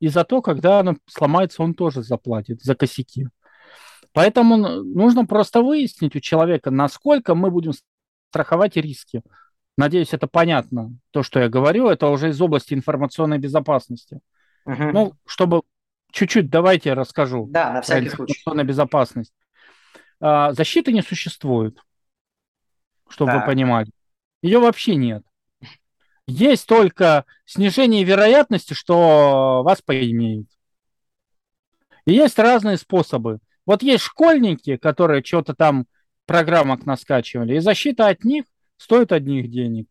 [0.00, 3.28] и за то, когда оно сломается, он тоже заплатит за косяки.
[4.12, 7.72] Поэтому нужно просто выяснить у человека, насколько мы будем
[8.30, 9.22] страховать риски.
[9.76, 10.96] Надеюсь, это понятно.
[11.10, 14.20] То, что я говорю, это уже из области информационной безопасности.
[14.66, 14.82] Угу.
[14.92, 15.62] Ну, чтобы
[16.12, 17.46] чуть-чуть давайте я расскажу.
[17.50, 18.32] Да, на всякий случай.
[18.32, 19.32] Информационная безопасность.
[20.20, 21.78] А, защиты не существует,
[23.08, 23.40] чтобы да.
[23.40, 23.90] вы понимали.
[24.42, 25.24] Ее вообще нет.
[26.26, 30.48] Есть только снижение вероятности, что вас поимеют.
[32.06, 33.40] И есть разные способы.
[33.66, 35.86] Вот есть школьники, которые что-то там
[36.26, 38.44] программок наскачивали, и защита от них
[38.76, 39.88] стоит одних денег.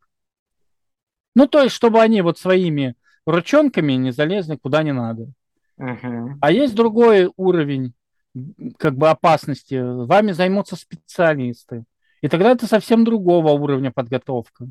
[1.36, 5.32] Ну, то есть, чтобы они вот своими ручонками не залезли куда не надо.
[5.80, 6.34] Uh-huh.
[6.42, 7.94] А есть другой уровень
[8.78, 9.76] как бы опасности.
[9.76, 11.86] Вами займутся специалисты.
[12.22, 14.66] И тогда это совсем другого уровня подготовка.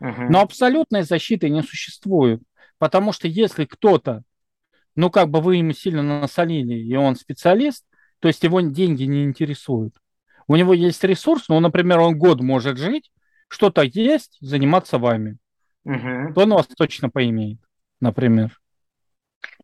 [0.00, 0.26] Uh-huh.
[0.28, 2.42] Но абсолютной защиты не существует.
[2.78, 4.22] Потому что если кто-то,
[4.96, 7.84] ну как бы вы ему сильно насолили, и он специалист,
[8.18, 9.94] то есть его деньги не интересуют.
[10.48, 13.10] У него есть ресурс, ну, например, он год может жить,
[13.52, 15.36] что-то есть, заниматься вами.
[15.84, 16.32] Угу.
[16.34, 17.60] То он вас точно поимеет,
[18.00, 18.58] например.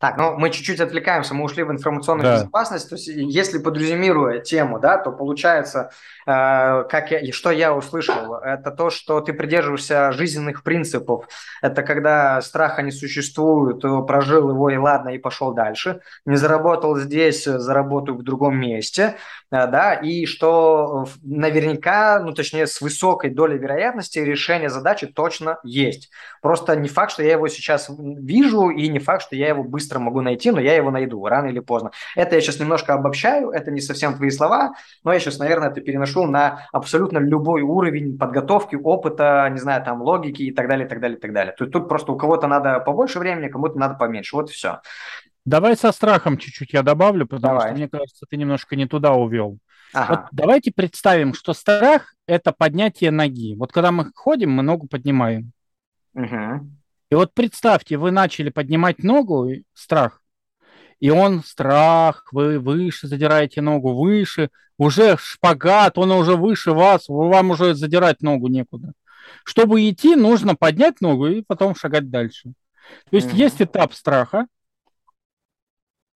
[0.01, 2.35] Так, ну мы чуть-чуть отвлекаемся, мы ушли в информационную да.
[2.37, 2.89] безопасность.
[2.89, 5.91] То есть, если подрезюмируя тему, да, то получается,
[6.25, 11.27] э, как я, что я услышал, это то, что ты придерживаешься жизненных принципов.
[11.63, 16.01] Это когда страха не существует, прожил его и ладно, и пошел дальше.
[16.25, 19.17] Не заработал здесь, заработаю в другом месте, э,
[19.51, 26.11] да, и что наверняка, ну точнее с высокой долей вероятности решение задачи точно есть.
[26.43, 29.99] Просто не факт, что я его сейчас вижу, и не факт, что я его быстро
[29.99, 31.93] могу найти, но я его найду рано или поздно.
[32.15, 35.81] Это я сейчас немножко обобщаю, это не совсем твои слова, но я сейчас, наверное, это
[35.81, 40.89] переношу на абсолютно любой уровень подготовки, опыта, не знаю, там, логики и так далее, и
[40.89, 41.55] так далее, и так далее.
[41.57, 44.37] Тут, тут просто у кого-то надо побольше времени, кому-то надо поменьше.
[44.37, 44.81] Вот и все.
[45.49, 47.69] Давай со страхом чуть-чуть я добавлю, потому Давай.
[47.69, 49.59] что, мне кажется, ты немножко не туда увел.
[49.95, 50.11] Ага.
[50.11, 53.55] Вот давайте представим, что страх– это поднятие ноги.
[53.55, 55.53] Вот когда мы ходим, мы ногу поднимаем.
[56.13, 56.69] Угу.
[57.11, 60.21] И вот представьте, вы начали поднимать ногу, страх,
[61.01, 67.53] и он страх, вы выше задираете ногу, выше, уже шпагат, он уже выше вас, вам
[67.53, 68.93] уже задирать ногу некуда.
[69.45, 72.53] Чтобы идти, нужно поднять ногу и потом шагать дальше.
[73.11, 73.37] То есть mm-hmm.
[73.37, 74.47] есть этап страха,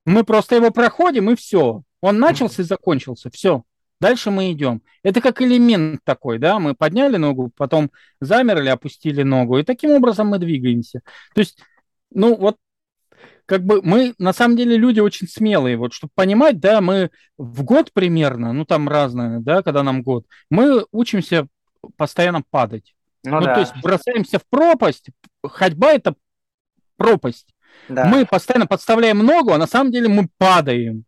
[0.04, 1.82] мы просто его проходим и все.
[2.00, 3.62] Он начался и закончился, все.
[4.00, 4.82] Дальше мы идем.
[5.04, 10.26] Это как элемент такой, да, мы подняли ногу, потом замерли, опустили ногу, и таким образом
[10.26, 11.02] мы двигаемся.
[11.34, 11.62] То есть,
[12.10, 12.56] ну вот,
[13.46, 17.62] как бы мы, на самом деле, люди очень смелые, вот, чтобы понимать, да, мы в
[17.62, 21.46] год примерно, ну там разное, да, когда нам год, мы учимся
[21.96, 22.94] постоянно падать.
[23.22, 23.54] Ну, ну да.
[23.54, 25.10] то есть бросаемся в пропасть,
[25.44, 26.16] ходьба это
[26.96, 27.51] пропасть.
[27.88, 28.04] Да.
[28.06, 31.04] Мы постоянно подставляем ногу, а на самом деле мы падаем.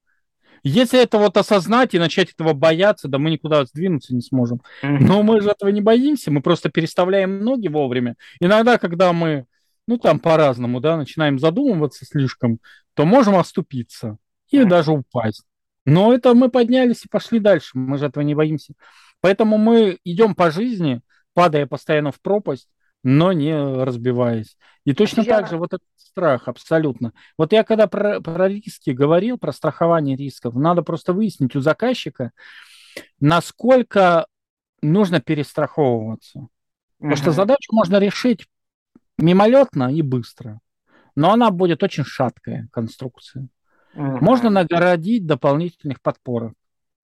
[0.62, 4.62] Если это вот осознать и начать этого бояться, да мы никуда сдвинуться не сможем.
[4.83, 8.16] Но мы же этого не боимся, мы просто переставляем ноги вовремя.
[8.40, 9.44] Иногда, когда мы,
[9.87, 12.61] ну там по-разному, да, начинаем задумываться слишком,
[12.94, 14.16] то можем оступиться
[14.50, 15.44] и даже упасть.
[15.85, 18.72] Но это мы поднялись и пошли дальше, мы же этого не боимся.
[19.20, 21.03] Поэтому мы идем по жизни,
[21.35, 22.68] падая постоянно в пропасть,
[23.04, 24.56] но не разбиваясь.
[24.84, 25.38] И точно я...
[25.38, 27.12] так же вот этот страх, абсолютно.
[27.38, 32.32] Вот я когда про, про риски говорил, про страхование рисков, надо просто выяснить у заказчика,
[33.20, 34.26] насколько
[34.82, 36.38] нужно перестраховываться.
[36.38, 36.48] Угу.
[36.98, 38.46] Потому что задачу можно решить
[39.18, 40.60] мимолетно и быстро,
[41.14, 43.48] но она будет очень шаткая конструкция.
[43.94, 44.24] Угу.
[44.24, 46.54] Можно нагородить дополнительных подпорок.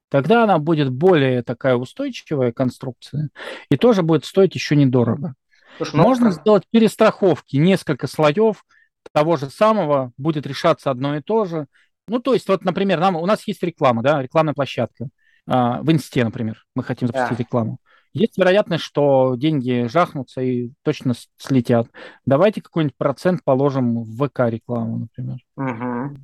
[0.09, 3.31] Тогда она будет более такая устойчивая конструкция
[3.71, 5.35] и тоже будет стоить еще недорого.
[5.77, 6.41] Слушай, ну, Можно как...
[6.41, 8.65] сделать перестраховки, несколько слоев
[9.13, 11.67] того же самого, будет решаться одно и то же.
[12.07, 15.09] Ну, то есть, вот, например, нам, у нас есть реклама, да, рекламная площадка.
[15.47, 17.45] А, в Инсте, например, мы хотим запустить да.
[17.45, 17.79] рекламу.
[18.13, 21.89] Есть вероятность, что деньги жахнутся и точно слетят.
[22.27, 25.39] Давайте какой-нибудь процент положим в ВК-рекламу, например.
[25.57, 26.17] Угу.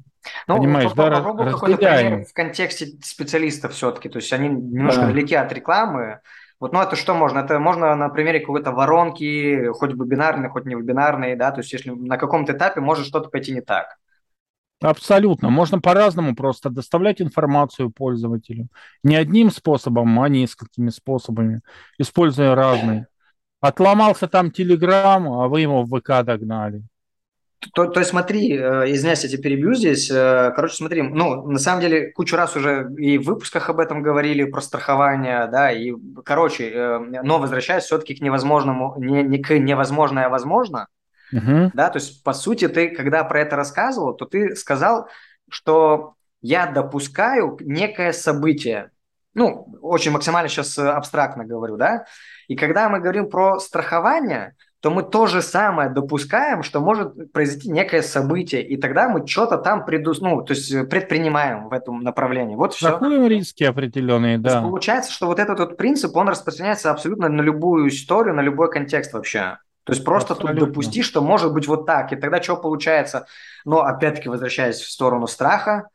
[0.48, 4.08] Ну, Понимаешь, да, попробуй какой-то пример в контексте специалистов все-таки.
[4.08, 5.06] То есть они немножко да.
[5.08, 6.20] далеки от рекламы.
[6.58, 7.40] Вот, ну, это что можно?
[7.40, 11.90] Это можно на примере какой-то воронки, хоть вебинарной, хоть не вебинарной, да, то есть если
[11.90, 13.98] на каком-то этапе может что-то пойти не так.
[14.80, 15.48] Абсолютно.
[15.48, 18.68] Можно по-разному просто доставлять информацию пользователю.
[19.02, 21.62] Не одним способом, а несколькими способами,
[21.98, 23.06] используя разные.
[23.60, 26.82] Отломался там Телеграм, а вы его в ВК догнали.
[27.74, 30.10] То, то есть смотри, э, извиняюсь, я тебя перебью здесь.
[30.10, 34.02] Э, короче, смотри, ну, на самом деле, кучу раз уже и в выпусках об этом
[34.02, 35.92] говорили, про страхование, да, и,
[36.24, 40.88] короче, э, но возвращаясь все-таки к невозможному, не, не к невозможное возможно,
[41.34, 45.08] uh да, то есть, по сути, ты, когда про это рассказывал, то ты сказал,
[45.50, 48.90] что я допускаю некое событие,
[49.34, 52.04] ну, очень максимально сейчас абстрактно говорю, да,
[52.48, 54.54] и когда мы говорим про страхование–
[54.86, 59.58] то мы то же самое допускаем, что может произойти некое событие, и тогда мы что-то
[59.58, 60.20] там предус...
[60.20, 62.54] ну, то есть предпринимаем в этом направлении.
[62.54, 62.96] Вот все.
[62.96, 64.62] Такие риски определенные, да.
[64.62, 69.12] получается, что вот этот вот принцип, он распространяется абсолютно на любую историю, на любой контекст
[69.12, 69.58] вообще.
[69.82, 70.60] То есть просто Абсолютно.
[70.60, 72.12] тут допусти, что может быть вот так.
[72.12, 73.26] И тогда что получается?
[73.64, 75.88] Но опять-таки возвращаясь в сторону страха,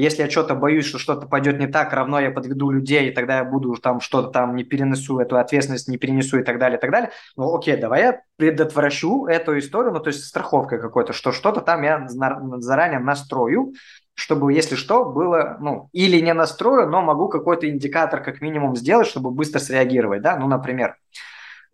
[0.00, 3.38] если я что-то боюсь, что что-то пойдет не так, равно я подведу людей, и тогда
[3.38, 6.80] я буду там что-то там не перенесу, эту ответственность не перенесу и так далее, и
[6.80, 7.10] так далее.
[7.36, 11.82] Ну, окей, давай я предотвращу эту историю, ну, то есть страховкой какой-то, что что-то там
[11.82, 13.72] я заранее настрою,
[14.14, 19.06] чтобы, если что, было, ну, или не настрою, но могу какой-то индикатор как минимум сделать,
[19.06, 20.96] чтобы быстро среагировать, да, ну, например,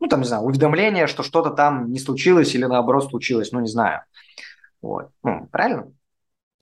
[0.00, 3.68] ну, там, не знаю, уведомление, что что-то там не случилось или наоборот случилось, ну, не
[3.68, 4.02] знаю.
[4.82, 5.90] Вот, ну, правильно?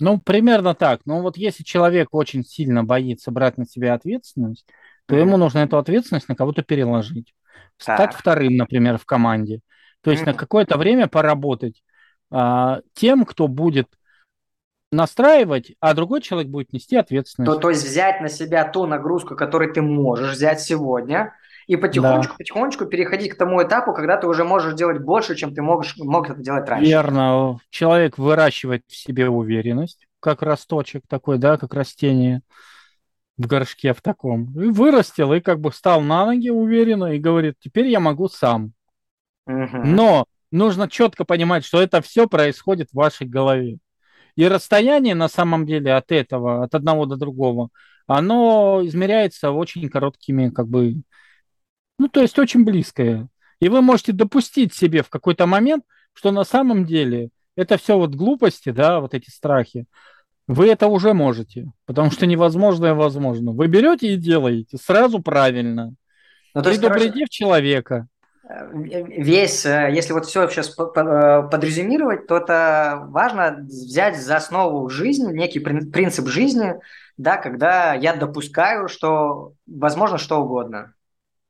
[0.02, 1.00] Ну, примерно так.
[1.04, 4.66] Но вот если человек очень сильно боится брать на себя ответственность,
[5.06, 5.20] то mm-hmm.
[5.20, 7.34] ему нужно эту ответственность на кого-то переложить.
[7.78, 9.60] Стать вторым, например, в команде.
[10.02, 10.26] То есть mm-hmm.
[10.26, 11.82] на какое-то время поработать
[12.30, 13.86] а, тем, кто будет
[14.90, 17.52] настраивать, а другой человек будет нести ответственность.
[17.52, 21.34] То, то есть взять на себя ту нагрузку, которую ты можешь взять сегодня,
[21.66, 22.38] и потихонечку, да.
[22.38, 26.30] потихонечку переходить к тому этапу, когда ты уже можешь делать больше, чем ты можешь, мог
[26.30, 26.88] это делать раньше.
[26.88, 27.58] Верно.
[27.70, 32.42] Человек выращивает в себе уверенность, как росточек такой, да, как растение
[33.38, 34.52] в горшке в таком.
[34.60, 38.72] И вырастил, и как бы встал на ноги уверенно и говорит, теперь я могу сам.
[39.46, 39.78] Угу.
[39.84, 43.78] Но нужно четко понимать, что это все происходит в вашей голове.
[44.36, 47.68] И расстояние на самом деле от этого, от одного до другого,
[48.06, 51.02] оно измеряется очень короткими как бы
[51.98, 53.28] ну, то есть очень близкое.
[53.60, 58.14] И вы можете допустить себе в какой-то момент, что на самом деле это все вот
[58.14, 59.86] глупости, да, вот эти страхи.
[60.48, 63.52] вы это уже можете, потому что невозможное возможно.
[63.52, 65.94] Вы берете и делаете сразу правильно.
[66.54, 68.08] Ну, то есть, Предупредив короче, человека.
[68.48, 74.88] Э, весь, э, если вот все сейчас э, подрезюмировать, то это важно взять за основу
[74.88, 76.74] жизнь, некий принцип жизни,
[77.16, 80.94] да, когда я допускаю, что возможно что угодно.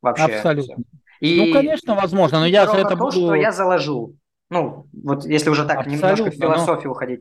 [0.03, 0.25] Вообще.
[0.25, 0.85] Абсолютно.
[1.21, 3.13] И ну, конечно, возможно, но я за это то, буду...
[3.13, 4.17] что я заложу.
[4.51, 6.91] Ну, вот если уже так Абсолютно, немножко в философию но...
[6.91, 7.21] уходить.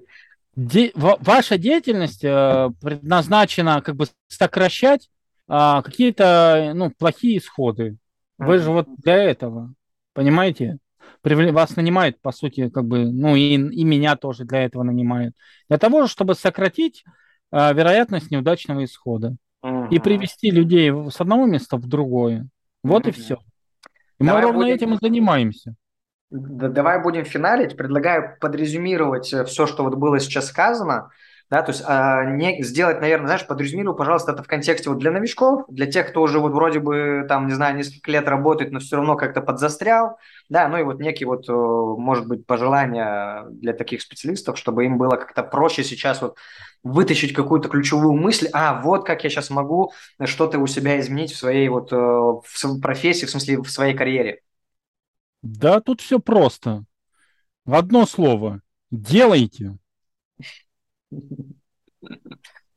[0.56, 0.92] Де...
[0.96, 5.10] Ваша деятельность э, предназначена как бы сокращать
[5.48, 7.98] э, какие-то ну, плохие исходы.
[8.38, 9.74] Вы же вот для этого,
[10.14, 10.78] понимаете?
[11.24, 15.36] Вас нанимают, по сути, как бы, ну и, и меня тоже для этого нанимают.
[15.70, 17.04] Для того, чтобы сократить
[17.52, 19.90] э, вероятность неудачного исхода uh-huh.
[19.92, 22.48] и привести людей с одного места в другое.
[22.84, 23.38] Вот и все.
[24.20, 24.74] И мы ровно будем...
[24.74, 25.76] этим и занимаемся.
[26.30, 27.76] Давай будем финалить.
[27.76, 31.10] Предлагаю подрезюмировать э, все, что вот было сейчас сказано.
[31.52, 35.12] Да, то есть а, не сделать, наверное, знаешь, подрезюмирую, пожалуйста, это в контексте вот для
[35.12, 38.80] новичков, для тех, кто уже вот вроде бы там, не знаю, несколько лет работает, но
[38.80, 43.74] все равно как-то подзастрял, да, ну и вот некие вот, э, может быть, пожелания для
[43.74, 46.38] таких специалистов, чтобы им было как-то проще сейчас вот
[46.84, 49.92] вытащить какую-то ключевую мысль, а вот как я сейчас могу
[50.24, 54.40] что-то у себя изменить в своей вот э, в профессии, в смысле в своей карьере.
[55.42, 56.86] Да, тут все просто.
[57.66, 58.62] В одно слово.
[58.90, 59.78] Делайте.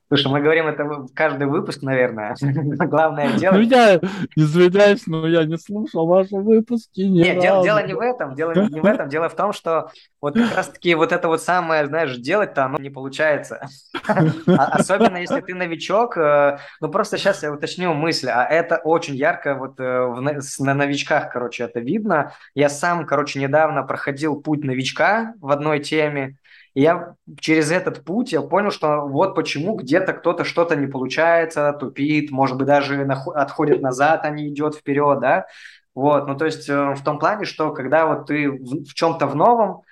[0.08, 2.36] Слушай, мы говорим это в каждый выпуск, наверное.
[2.40, 3.54] Главное дело.
[3.54, 3.98] Ну, я
[4.36, 7.00] извиняюсь, но я не слушал ваши выпуски.
[7.00, 8.34] Нет, дело, дело не в этом.
[8.34, 9.08] Дело не в этом.
[9.08, 12.90] Дело в том, что вот как раз-таки вот это вот самое, знаешь, делать-то оно не
[12.90, 13.66] получается.
[14.46, 16.16] А, особенно если ты новичок.
[16.16, 18.28] Э, ну, просто сейчас я уточню мысль.
[18.28, 22.32] А это очень ярко вот э, на новичках, короче, это видно.
[22.54, 26.36] Я сам, короче, недавно проходил путь новичка в одной теме.
[26.74, 31.72] И я через этот путь я понял, что вот почему где-то кто-то что-то не получается,
[31.72, 35.46] тупит, может быть, даже отходит назад, а не идет вперед, да.
[35.94, 39.28] Вот, ну то есть э, в том плане, что когда вот ты в, в чем-то
[39.28, 39.82] в новом,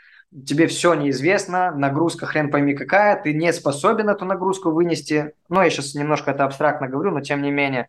[0.47, 5.35] тебе все неизвестно, нагрузка хрен пойми какая, ты не способен эту нагрузку вынести.
[5.49, 7.89] Ну, я сейчас немножко это абстрактно говорю, но тем не менее.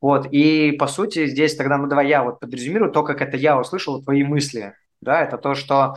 [0.00, 3.56] Вот, и по сути здесь тогда, ну давай я вот подрезюмирую то, как это я
[3.58, 4.74] услышал, твои мысли.
[5.00, 5.96] Да, это то, что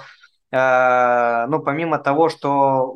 [0.51, 2.95] ну, помимо того, что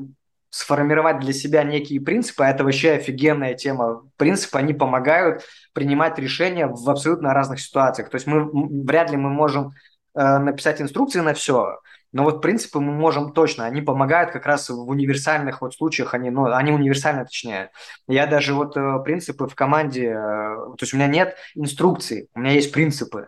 [0.49, 4.03] сформировать для себя некие принципы, а это вообще офигенная тема.
[4.17, 8.09] Принципы, они помогают принимать решения в абсолютно разных ситуациях.
[8.09, 8.49] То есть мы
[8.83, 9.73] вряд ли мы можем
[10.15, 11.79] э, написать инструкции на все,
[12.11, 16.31] но вот принципы мы можем точно, они помогают как раз в универсальных вот случаях, они,
[16.31, 17.69] ну, они универсальны точнее.
[18.07, 22.53] Я даже вот э, принципы в команде, то есть у меня нет инструкции, у меня
[22.53, 23.27] есть принципы.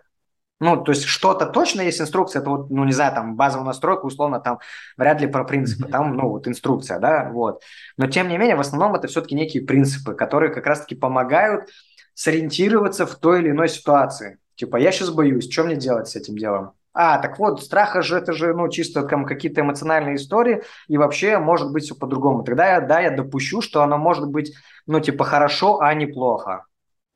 [0.62, 4.06] Ну, то есть что-то точно есть инструкция, это вот, ну, не знаю, там базовая настройка,
[4.06, 4.60] условно, там
[4.96, 7.64] вряд ли про принципы, там, ну, вот инструкция, да, вот.
[7.98, 11.72] Но тем не менее, в основном это все-таки некие принципы, которые как раз-таки помогают
[12.14, 14.38] сориентироваться в той или иной ситуации.
[14.54, 16.74] Типа, я сейчас боюсь, что мне делать с этим делом?
[16.94, 21.40] А, так вот, страха же это же, ну, чисто там какие-то эмоциональные истории, и вообще
[21.40, 22.44] может быть все по-другому.
[22.44, 24.54] Тогда я, да, я допущу, что оно может быть,
[24.86, 26.68] ну, типа, хорошо, а не плохо.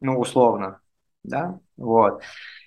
[0.01, 0.79] Ну, условно,
[1.23, 2.23] да, вот.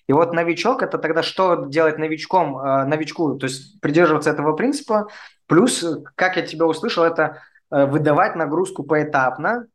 [0.09, 5.09] И вот новичок– это тогда что делать новичком, э, новичку, то есть придерживаться этого принципа.
[5.47, 9.67] Плюс, как я тебя услышал, это э, выдавать нагрузку поэтапно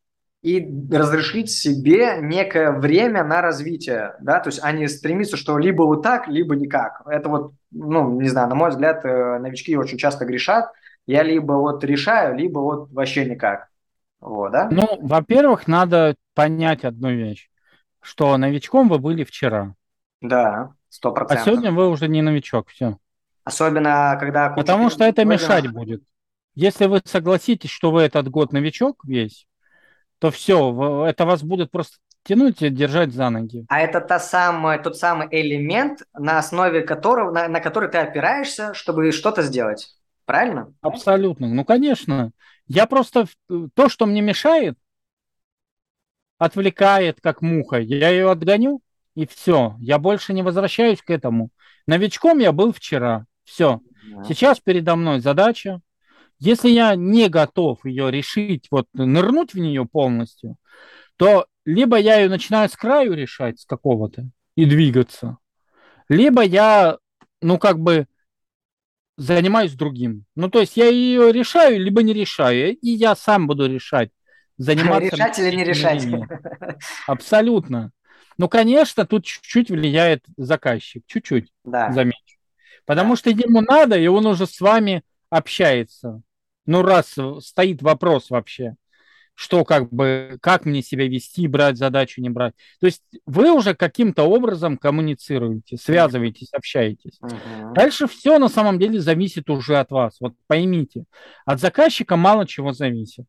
[0.41, 5.83] и разрешить себе некое время на развитие, да, то есть а не стремиться, что либо
[5.83, 7.03] вот так, либо никак.
[7.05, 10.71] Это вот, ну, не знаю, на мой взгляд, э, новички очень часто грешат.
[11.05, 13.67] Я либо вот решаю, либо вот вообще никак.
[14.19, 14.67] Вот, да?
[14.71, 17.49] Ну, во-первых, надо понять одну вещь,
[18.01, 19.75] что новичком вы были вчера.
[20.23, 21.45] Да, сто а процентов.
[21.45, 22.97] А сегодня вы уже не новичок, все.
[23.43, 24.49] Особенно, когда...
[24.49, 26.01] Потому что это мешать будет.
[26.55, 29.47] Если вы согласитесь, что вы этот год новичок весь,
[30.19, 33.65] то все, это вас будут просто тянуть и держать за ноги.
[33.67, 38.73] А это та самая, тот самый элемент, на основе которого, на, на который ты опираешься,
[38.73, 39.93] чтобы что-то сделать.
[40.23, 40.73] Правильно?
[40.79, 41.47] Абсолютно.
[41.47, 42.31] Ну, конечно.
[42.67, 43.25] Я просто...
[43.73, 44.77] То, что мне мешает,
[46.37, 48.81] отвлекает, как муха, я ее отгоню,
[49.15, 49.75] и все.
[49.79, 51.49] Я больше не возвращаюсь к этому.
[51.87, 53.25] Новичком я был вчера.
[53.43, 53.81] Все.
[54.27, 55.81] Сейчас передо мной задача.
[56.39, 60.57] Если я не готов ее решить, вот нырнуть в нее полностью,
[61.15, 65.37] то либо я ее начинаю с краю решать, с какого-то, и двигаться,
[66.09, 66.97] либо я,
[67.41, 68.07] ну, как бы
[69.15, 70.25] занимаюсь другим.
[70.35, 74.09] Ну, то есть я ее решаю, либо не решаю, и я сам буду решать.
[74.57, 76.05] Заниматься решать или не решать?
[77.07, 77.91] Абсолютно.
[78.37, 81.91] Ну, конечно, тут чуть-чуть влияет заказчик, чуть-чуть, да.
[81.91, 82.17] замечу.
[82.85, 83.15] Потому да.
[83.17, 86.21] что ему надо, и он уже с вами общается.
[86.65, 88.75] Ну, раз стоит вопрос вообще.
[89.35, 92.53] что как бы, как мне себя вести, брать задачу, не брать.
[92.79, 97.17] То есть вы уже каким-то образом коммуницируете, связываетесь, общаетесь.
[97.21, 97.73] Угу.
[97.73, 100.17] Дальше все на самом деле зависит уже от вас.
[100.19, 101.05] Вот поймите,
[101.45, 103.25] от заказчика мало чего зависит.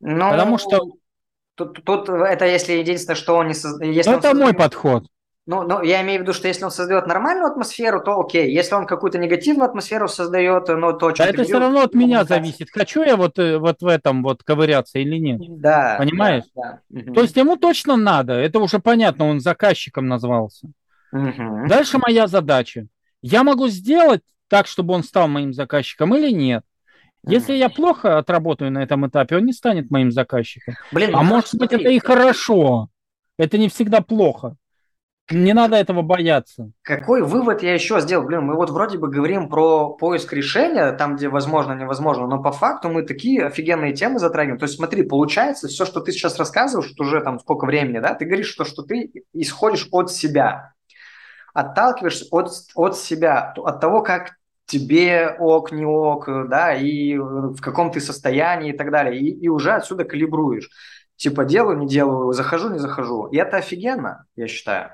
[0.00, 0.80] Ну, Потому что...
[1.58, 4.06] Тут, тут это если единственное, что он не создает.
[4.06, 4.36] Это создает...
[4.38, 5.04] мой подход.
[5.44, 8.52] Ну, ну, я имею в виду, что если он создает нормальную атмосферу, то окей.
[8.52, 11.10] Если он какую-то негативную атмосферу создает, ну, то...
[11.10, 12.68] Да это все равно от меня зависит.
[12.70, 15.40] Хочу я вот, э, вот в этом вот ковыряться или нет.
[15.58, 15.96] Да.
[15.98, 16.44] Понимаешь?
[16.54, 17.12] Да, да.
[17.12, 18.34] То есть ему точно надо.
[18.34, 20.68] Это уже понятно, он заказчиком назвался.
[21.12, 21.66] Угу.
[21.66, 22.86] Дальше моя задача.
[23.22, 26.62] Я могу сделать так, чтобы он стал моим заказчиком или нет.
[27.26, 30.74] Если я плохо отработаю на этом этапе, он не станет моим заказчиком.
[30.92, 32.88] Блин, а ну, может быть, это и хорошо.
[33.38, 34.56] Это не всегда плохо.
[35.30, 36.70] Не надо этого бояться.
[36.80, 38.24] Какой вывод я еще сделал?
[38.24, 42.50] Блин, мы вот вроде бы говорим про поиск решения, там, где возможно, невозможно, но по
[42.50, 44.58] факту мы такие офигенные темы затрагиваем.
[44.58, 48.24] То есть смотри, получается, все, что ты сейчас рассказываешь, уже там сколько времени, да, ты
[48.24, 50.72] говоришь, что, что ты исходишь от себя,
[51.52, 54.37] отталкиваешься от, от себя, от того, как
[54.68, 59.48] тебе ок, не ок, да, и в каком ты состоянии и так далее, и, и
[59.48, 60.70] уже отсюда калибруешь.
[61.16, 63.26] Типа делаю, не делаю, захожу, не захожу.
[63.26, 64.90] И это офигенно, я считаю.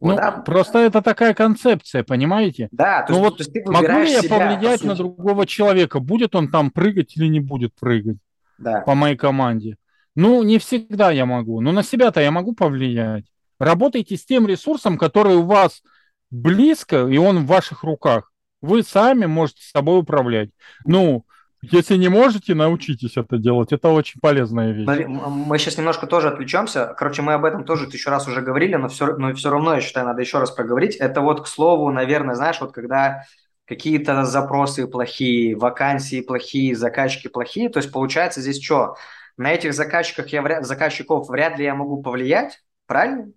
[0.00, 0.30] Ну, да.
[0.30, 2.68] просто это такая концепция, понимаете?
[2.70, 5.44] Да, то ну есть, вот то есть ты могу ли я себя, повлиять на другого
[5.44, 8.18] человека, будет он там прыгать или не будет прыгать
[8.58, 8.80] да.
[8.82, 9.76] по моей команде?
[10.14, 13.24] Ну, не всегда я могу, но на себя-то я могу повлиять.
[13.58, 15.82] Работайте с тем ресурсом, который у вас
[16.30, 18.30] близко, и он в ваших руках.
[18.60, 20.50] Вы сами можете собой управлять.
[20.84, 21.24] Ну,
[21.60, 23.72] если не можете, научитесь это делать.
[23.72, 25.06] Это очень полезная вещь.
[25.06, 26.94] Мы сейчас немножко тоже отвлечемся.
[26.96, 29.80] Короче, мы об этом тоже тысячу раз уже говорили, но все, но все равно, я
[29.80, 30.96] считаю, надо еще раз проговорить.
[30.96, 33.24] Это вот, к слову, наверное, знаешь, вот когда
[33.64, 38.94] какие-то запросы плохие, вакансии плохие, заказчики плохие, то есть получается здесь что?
[39.36, 43.30] На этих заказчиках я вряд, заказчиков вряд ли я могу повлиять, правильно?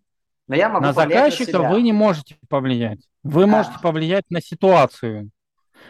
[0.48, 3.00] Но я могу на заказчика на вы не можете повлиять.
[3.24, 3.48] Вы да.
[3.48, 5.32] можете повлиять на ситуацию.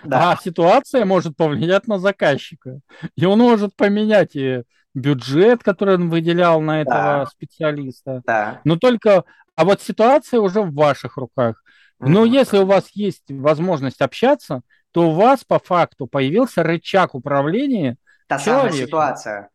[0.03, 0.31] Да.
[0.31, 2.79] А ситуация может повлиять на заказчика.
[3.15, 4.63] И он может поменять и
[4.93, 7.25] бюджет, который он выделял на этого да.
[7.25, 8.21] специалиста.
[8.25, 8.61] Да.
[8.63, 9.23] Но только...
[9.55, 11.63] А вот ситуация уже в ваших руках.
[11.99, 14.61] Но если у вас есть возможность общаться,
[14.91, 19.49] то у вас по факту появился рычаг управления Та самая ситуация.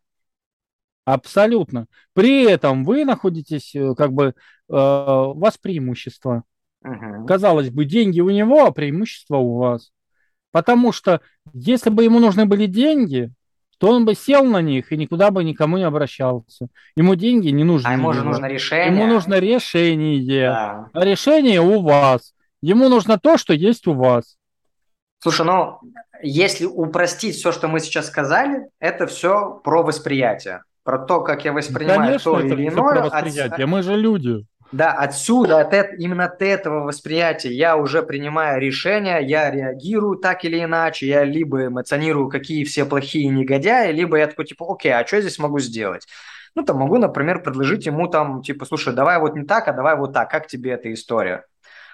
[1.03, 1.87] Абсолютно.
[2.13, 4.33] При этом вы находитесь, э, как бы, э,
[4.69, 6.43] у вас преимущество.
[6.87, 7.25] Угу.
[7.27, 9.91] Казалось бы, деньги у него, а преимущество у вас.
[10.51, 11.21] Потому что
[11.53, 13.31] если бы ему нужны были деньги,
[13.77, 16.67] то он бы сел на них и никуда бы никому не обращался.
[16.95, 17.87] Ему деньги не нужны.
[17.87, 18.87] А ему же нужно решение.
[18.87, 20.49] Ему нужно решение.
[20.49, 20.89] Да.
[20.93, 22.33] А решение у вас.
[22.61, 24.37] Ему нужно то, что есть у вас.
[25.19, 25.79] Слушай, ну,
[26.23, 30.63] если упростить все, что мы сейчас сказали, это все про восприятие.
[30.83, 32.75] Про то, как я воспринимаю Конечно, то это или иное.
[32.75, 33.65] Про восприятие.
[33.65, 33.69] От...
[33.69, 34.45] Мы же люди.
[34.71, 40.61] Да, отсюда, от именно от этого восприятия я уже принимаю решение, я реагирую так или
[40.63, 45.21] иначе, я либо эмоционирую, какие все плохие негодяи, либо я такой, типа, окей, а что
[45.21, 46.05] здесь могу сделать?
[46.55, 49.95] Ну, там могу, например, предложить ему там, типа, слушай, давай вот не так, а давай
[49.95, 51.45] вот так, как тебе эта история?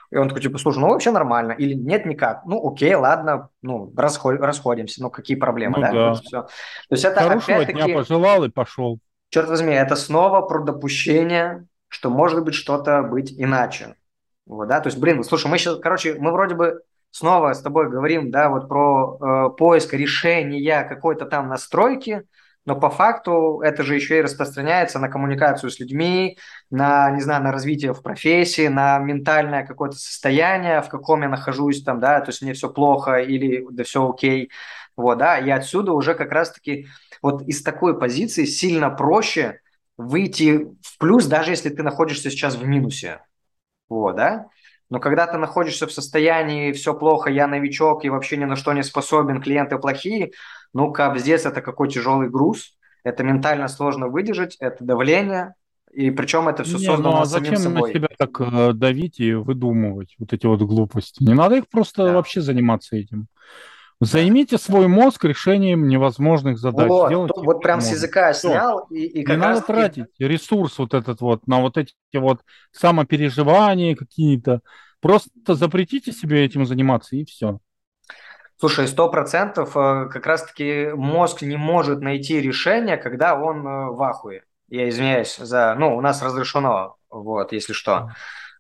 [0.10, 1.54] И он такой, типа, слушай, ну вообще нормально.
[1.54, 2.46] Или нет, никак.
[2.46, 5.02] Ну, окей, ладно, ну, расход, расходимся.
[5.02, 5.92] Ну, какие проблемы, ну, да?
[5.92, 6.14] да.
[6.14, 6.42] Все.
[6.44, 6.50] То
[6.92, 7.84] есть это Хорошего опять-таки...
[7.84, 9.00] дня пожелал и пошел.
[9.30, 13.96] Черт возьми, это снова про допущение что может быть что-то быть иначе.
[14.46, 16.82] Вот, да, то есть, блин, слушай, мы сейчас, короче, мы вроде бы
[17.12, 22.24] снова с тобой говорим, да, вот про э, поиск решения какой-то там настройки,
[22.66, 26.38] но по факту это же еще и распространяется на коммуникацию с людьми,
[26.72, 31.84] на, не знаю, на развитие в профессии, на ментальное какое-то состояние, в каком я нахожусь
[31.84, 34.50] там, да, то есть мне все плохо или да все окей,
[34.98, 36.88] вот, да, и отсюда уже как раз-таки
[37.22, 39.60] вот из такой позиции сильно проще
[39.98, 43.22] выйти в плюс, даже если ты находишься сейчас в минусе.
[43.90, 44.48] Вот, да?
[44.90, 48.74] Но когда ты находишься в состоянии «все плохо, я новичок и вообще ни на что
[48.74, 50.32] не способен, клиенты плохие»,
[50.74, 55.56] ну, капздец, это какой тяжелый груз, это ментально сложно выдержать, это давление,
[55.94, 57.94] и причем это все не, создано ну, а зачем собой.
[57.94, 61.24] на себя так э, давить и выдумывать вот эти вот глупости?
[61.24, 62.14] Не надо их просто да.
[62.14, 63.28] вообще заниматься этим.
[64.06, 66.88] Займите свой мозг решением невозможных задач.
[66.88, 68.50] Вот, Сделайте вот прям с языка Все.
[68.50, 68.88] снял.
[68.90, 72.42] И, и как Не надо тратить ресурс вот этот вот на вот эти вот
[72.72, 74.62] самопереживания какие-то.
[75.00, 77.60] Просто запретите себе этим заниматься и все.
[78.58, 84.02] Слушай, сто процентов э, как раз-таки мозг не может найти решение, когда он э, в
[84.02, 84.44] ахуе.
[84.70, 85.76] Я извиняюсь за...
[85.78, 88.12] Ну, у нас разрешено, вот, если что.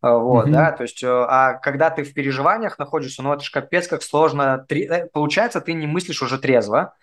[0.04, 0.52] А, вот, mm-hmm.
[0.52, 4.04] да, то есть, э, а когда ты в переживаниях находишься, ну, это же капец как
[4.04, 4.68] сложно.
[5.14, 6.94] Получается, ты не мыслишь уже трезво,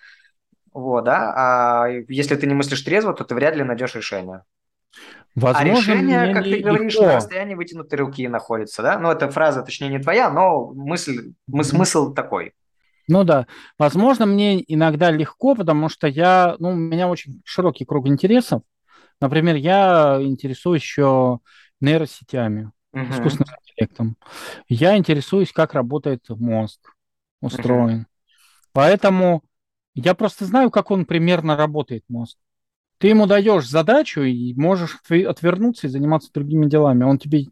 [0.74, 4.44] Вот, да, а если ты не мыслишь трезво, то ты вряд ли найдешь решение.
[5.53, 7.16] А Возможно, решение, мне как ты говоришь, на легко.
[7.16, 8.98] расстоянии вытянутой руки находится, да?
[8.98, 12.53] Ну, эта фраза, точнее, не твоя, но мысль, мы- смысл такой.
[13.09, 13.46] Ну да,
[13.78, 18.62] возможно, мне иногда легко, потому что я, ну, у меня очень широкий круг интересов.
[19.20, 21.40] Например, я интересуюсь еще
[21.80, 23.12] нейросетями, Мгм.
[23.12, 24.16] искусственным интеллектом.
[24.68, 26.80] Я интересуюсь, как работает мозг
[27.41, 28.07] устроен.
[28.72, 29.43] Поэтому
[29.95, 32.36] я просто знаю, как он примерно работает, мозг.
[32.99, 37.05] Ты ему даешь задачу и можешь отве- отвернуться и заниматься другими делами.
[37.05, 37.47] Он тебе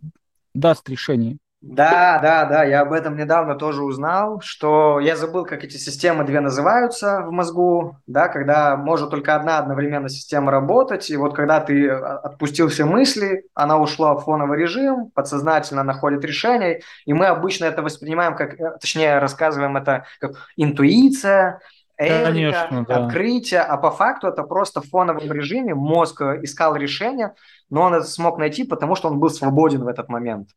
[0.54, 1.38] даст решение.
[1.60, 6.22] Да, да, да, я об этом недавно тоже узнал, что я забыл, как эти системы
[6.22, 11.58] две называются в мозгу, да, когда может только одна одновременно система работать, и вот когда
[11.58, 17.26] ты а, отпустил все мысли, она ушла в фоновый режим, подсознательно находит решение, и мы
[17.26, 21.60] обычно это воспринимаем как, э, точнее, рассказываем это как интуиция,
[21.96, 23.06] эврика, Конечно, да.
[23.06, 27.34] открытие, а по факту это просто в фоновом режиме мозг э, искал решение,
[27.68, 30.50] но он это смог найти, потому что он был свободен в этот момент.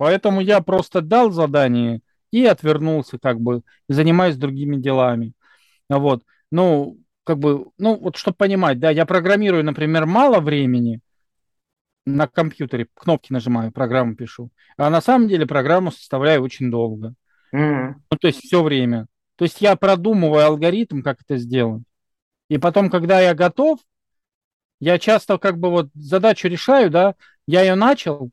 [0.00, 5.34] Поэтому я просто дал задание и отвернулся, как бы, и занимаюсь другими делами.
[5.90, 6.22] Вот.
[6.50, 11.00] Ну, как бы, ну, вот чтобы понимать, да, я программирую, например, мало времени
[12.06, 14.48] на компьютере, кнопки нажимаю, программу пишу,
[14.78, 17.12] а на самом деле программу составляю очень долго.
[17.52, 18.02] М.
[18.10, 19.06] Ну, то есть все время.
[19.36, 21.82] То есть я продумываю алгоритм, как это сделать.
[22.48, 23.80] И потом, когда я готов,
[24.80, 28.30] я часто как бы вот задачу решаю, да, я ее начал,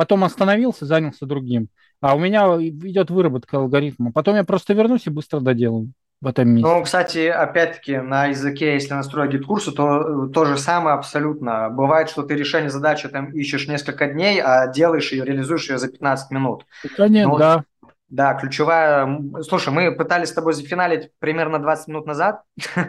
[0.00, 1.68] потом остановился, занялся другим.
[2.00, 4.12] А у меня идет выработка алгоритма.
[4.12, 6.84] Потом я просто вернусь и быстро доделаю в этом Ну, месте.
[6.84, 11.70] кстати, опять-таки, на языке, если настроить гид-курсы, то э, то же самое абсолютно.
[11.70, 15.88] Бывает, что ты решение задачи там ищешь несколько дней, а делаешь ее, реализуешь ее за
[15.88, 16.66] 15 минут.
[16.96, 17.64] Конечно, Ну, вот, да.
[18.10, 19.08] да, ключевая...
[19.42, 22.42] Слушай, мы пытались с тобой зафиналить примерно 20 минут назад,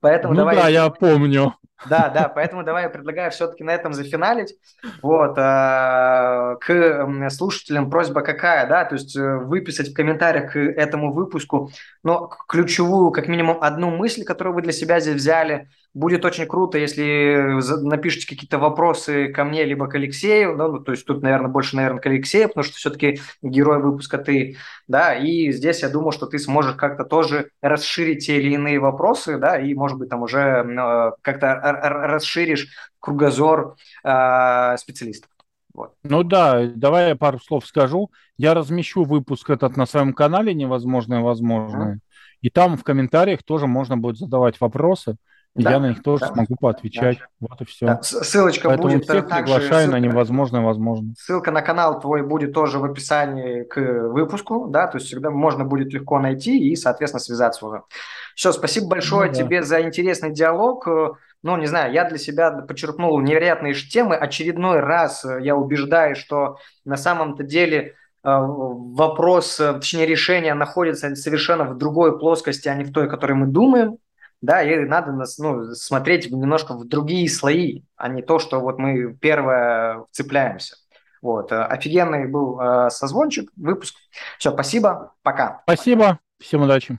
[0.00, 1.54] поэтому Ну давай да, я помню.
[1.84, 4.56] Да, да, поэтому давай я предлагаю все-таки на этом зафиналить.
[5.02, 11.12] Вот, а, к слушателям просьба какая, да, то есть э, выписать в комментариях к этому
[11.12, 11.70] выпуску,
[12.02, 15.68] к- ключевую, как минимум, одну мысль, которую вы для себя здесь взяли.
[15.92, 20.92] Будет очень круто, если напишите какие-то вопросы ко мне, либо к Алексею, да, ну, то
[20.92, 24.56] есть тут, наверное, больше, наверное, к Алексею, потому что все-таки герой выпуска ты,
[24.88, 29.38] да, и здесь я думаю, что ты сможешь как-то тоже расширить те или иные вопросы,
[29.38, 32.68] да, и, может быть, там уже э, как-то расширишь
[33.00, 35.30] кругозор э, специалистов.
[35.74, 35.94] Вот.
[36.04, 38.10] Ну да, давай я пару слов скажу.
[38.38, 42.00] Я размещу выпуск этот на своем канале «Невозможное возможное».
[42.40, 45.16] И там в комментариях тоже можно будет задавать вопросы,
[45.56, 46.56] и я на Да, них тоже да, смогу да.
[46.60, 47.18] поотвечать.
[47.40, 47.64] Вот и Да.
[47.64, 47.98] все.
[48.02, 51.14] С- Ссылочка Поэтому будет э, всех также, приглашаю на ссылка, «Невозможное возможно».
[51.18, 55.64] ссылка на канал твой будет тоже в описании к выпуску, да, то есть всегда можно
[55.64, 57.82] будет легко найти и, соответственно, связаться уже.
[58.34, 59.34] Все, спасибо Ну большое да.
[59.34, 60.86] тебе за интересный диалог.
[60.88, 61.08] Э,
[61.42, 64.16] Ну, не знаю, я для себя почерпнул невероятные темы.
[64.16, 67.94] Очередной раз э, я убеждаюсь, что на самом-то деле
[68.24, 73.98] вопрос, точнее решение находится совершенно в другой плоскости, а не в той, которой мы думаем.
[74.46, 78.78] Да, и надо нас, ну, смотреть немножко в другие слои, а не то, что вот
[78.78, 80.76] мы первое вцепляемся.
[81.20, 81.50] Вот.
[81.50, 83.96] э, Офигенный был э, созвончик, выпуск.
[84.38, 85.62] Все, спасибо, пока.
[85.64, 86.96] Спасибо, всем удачи.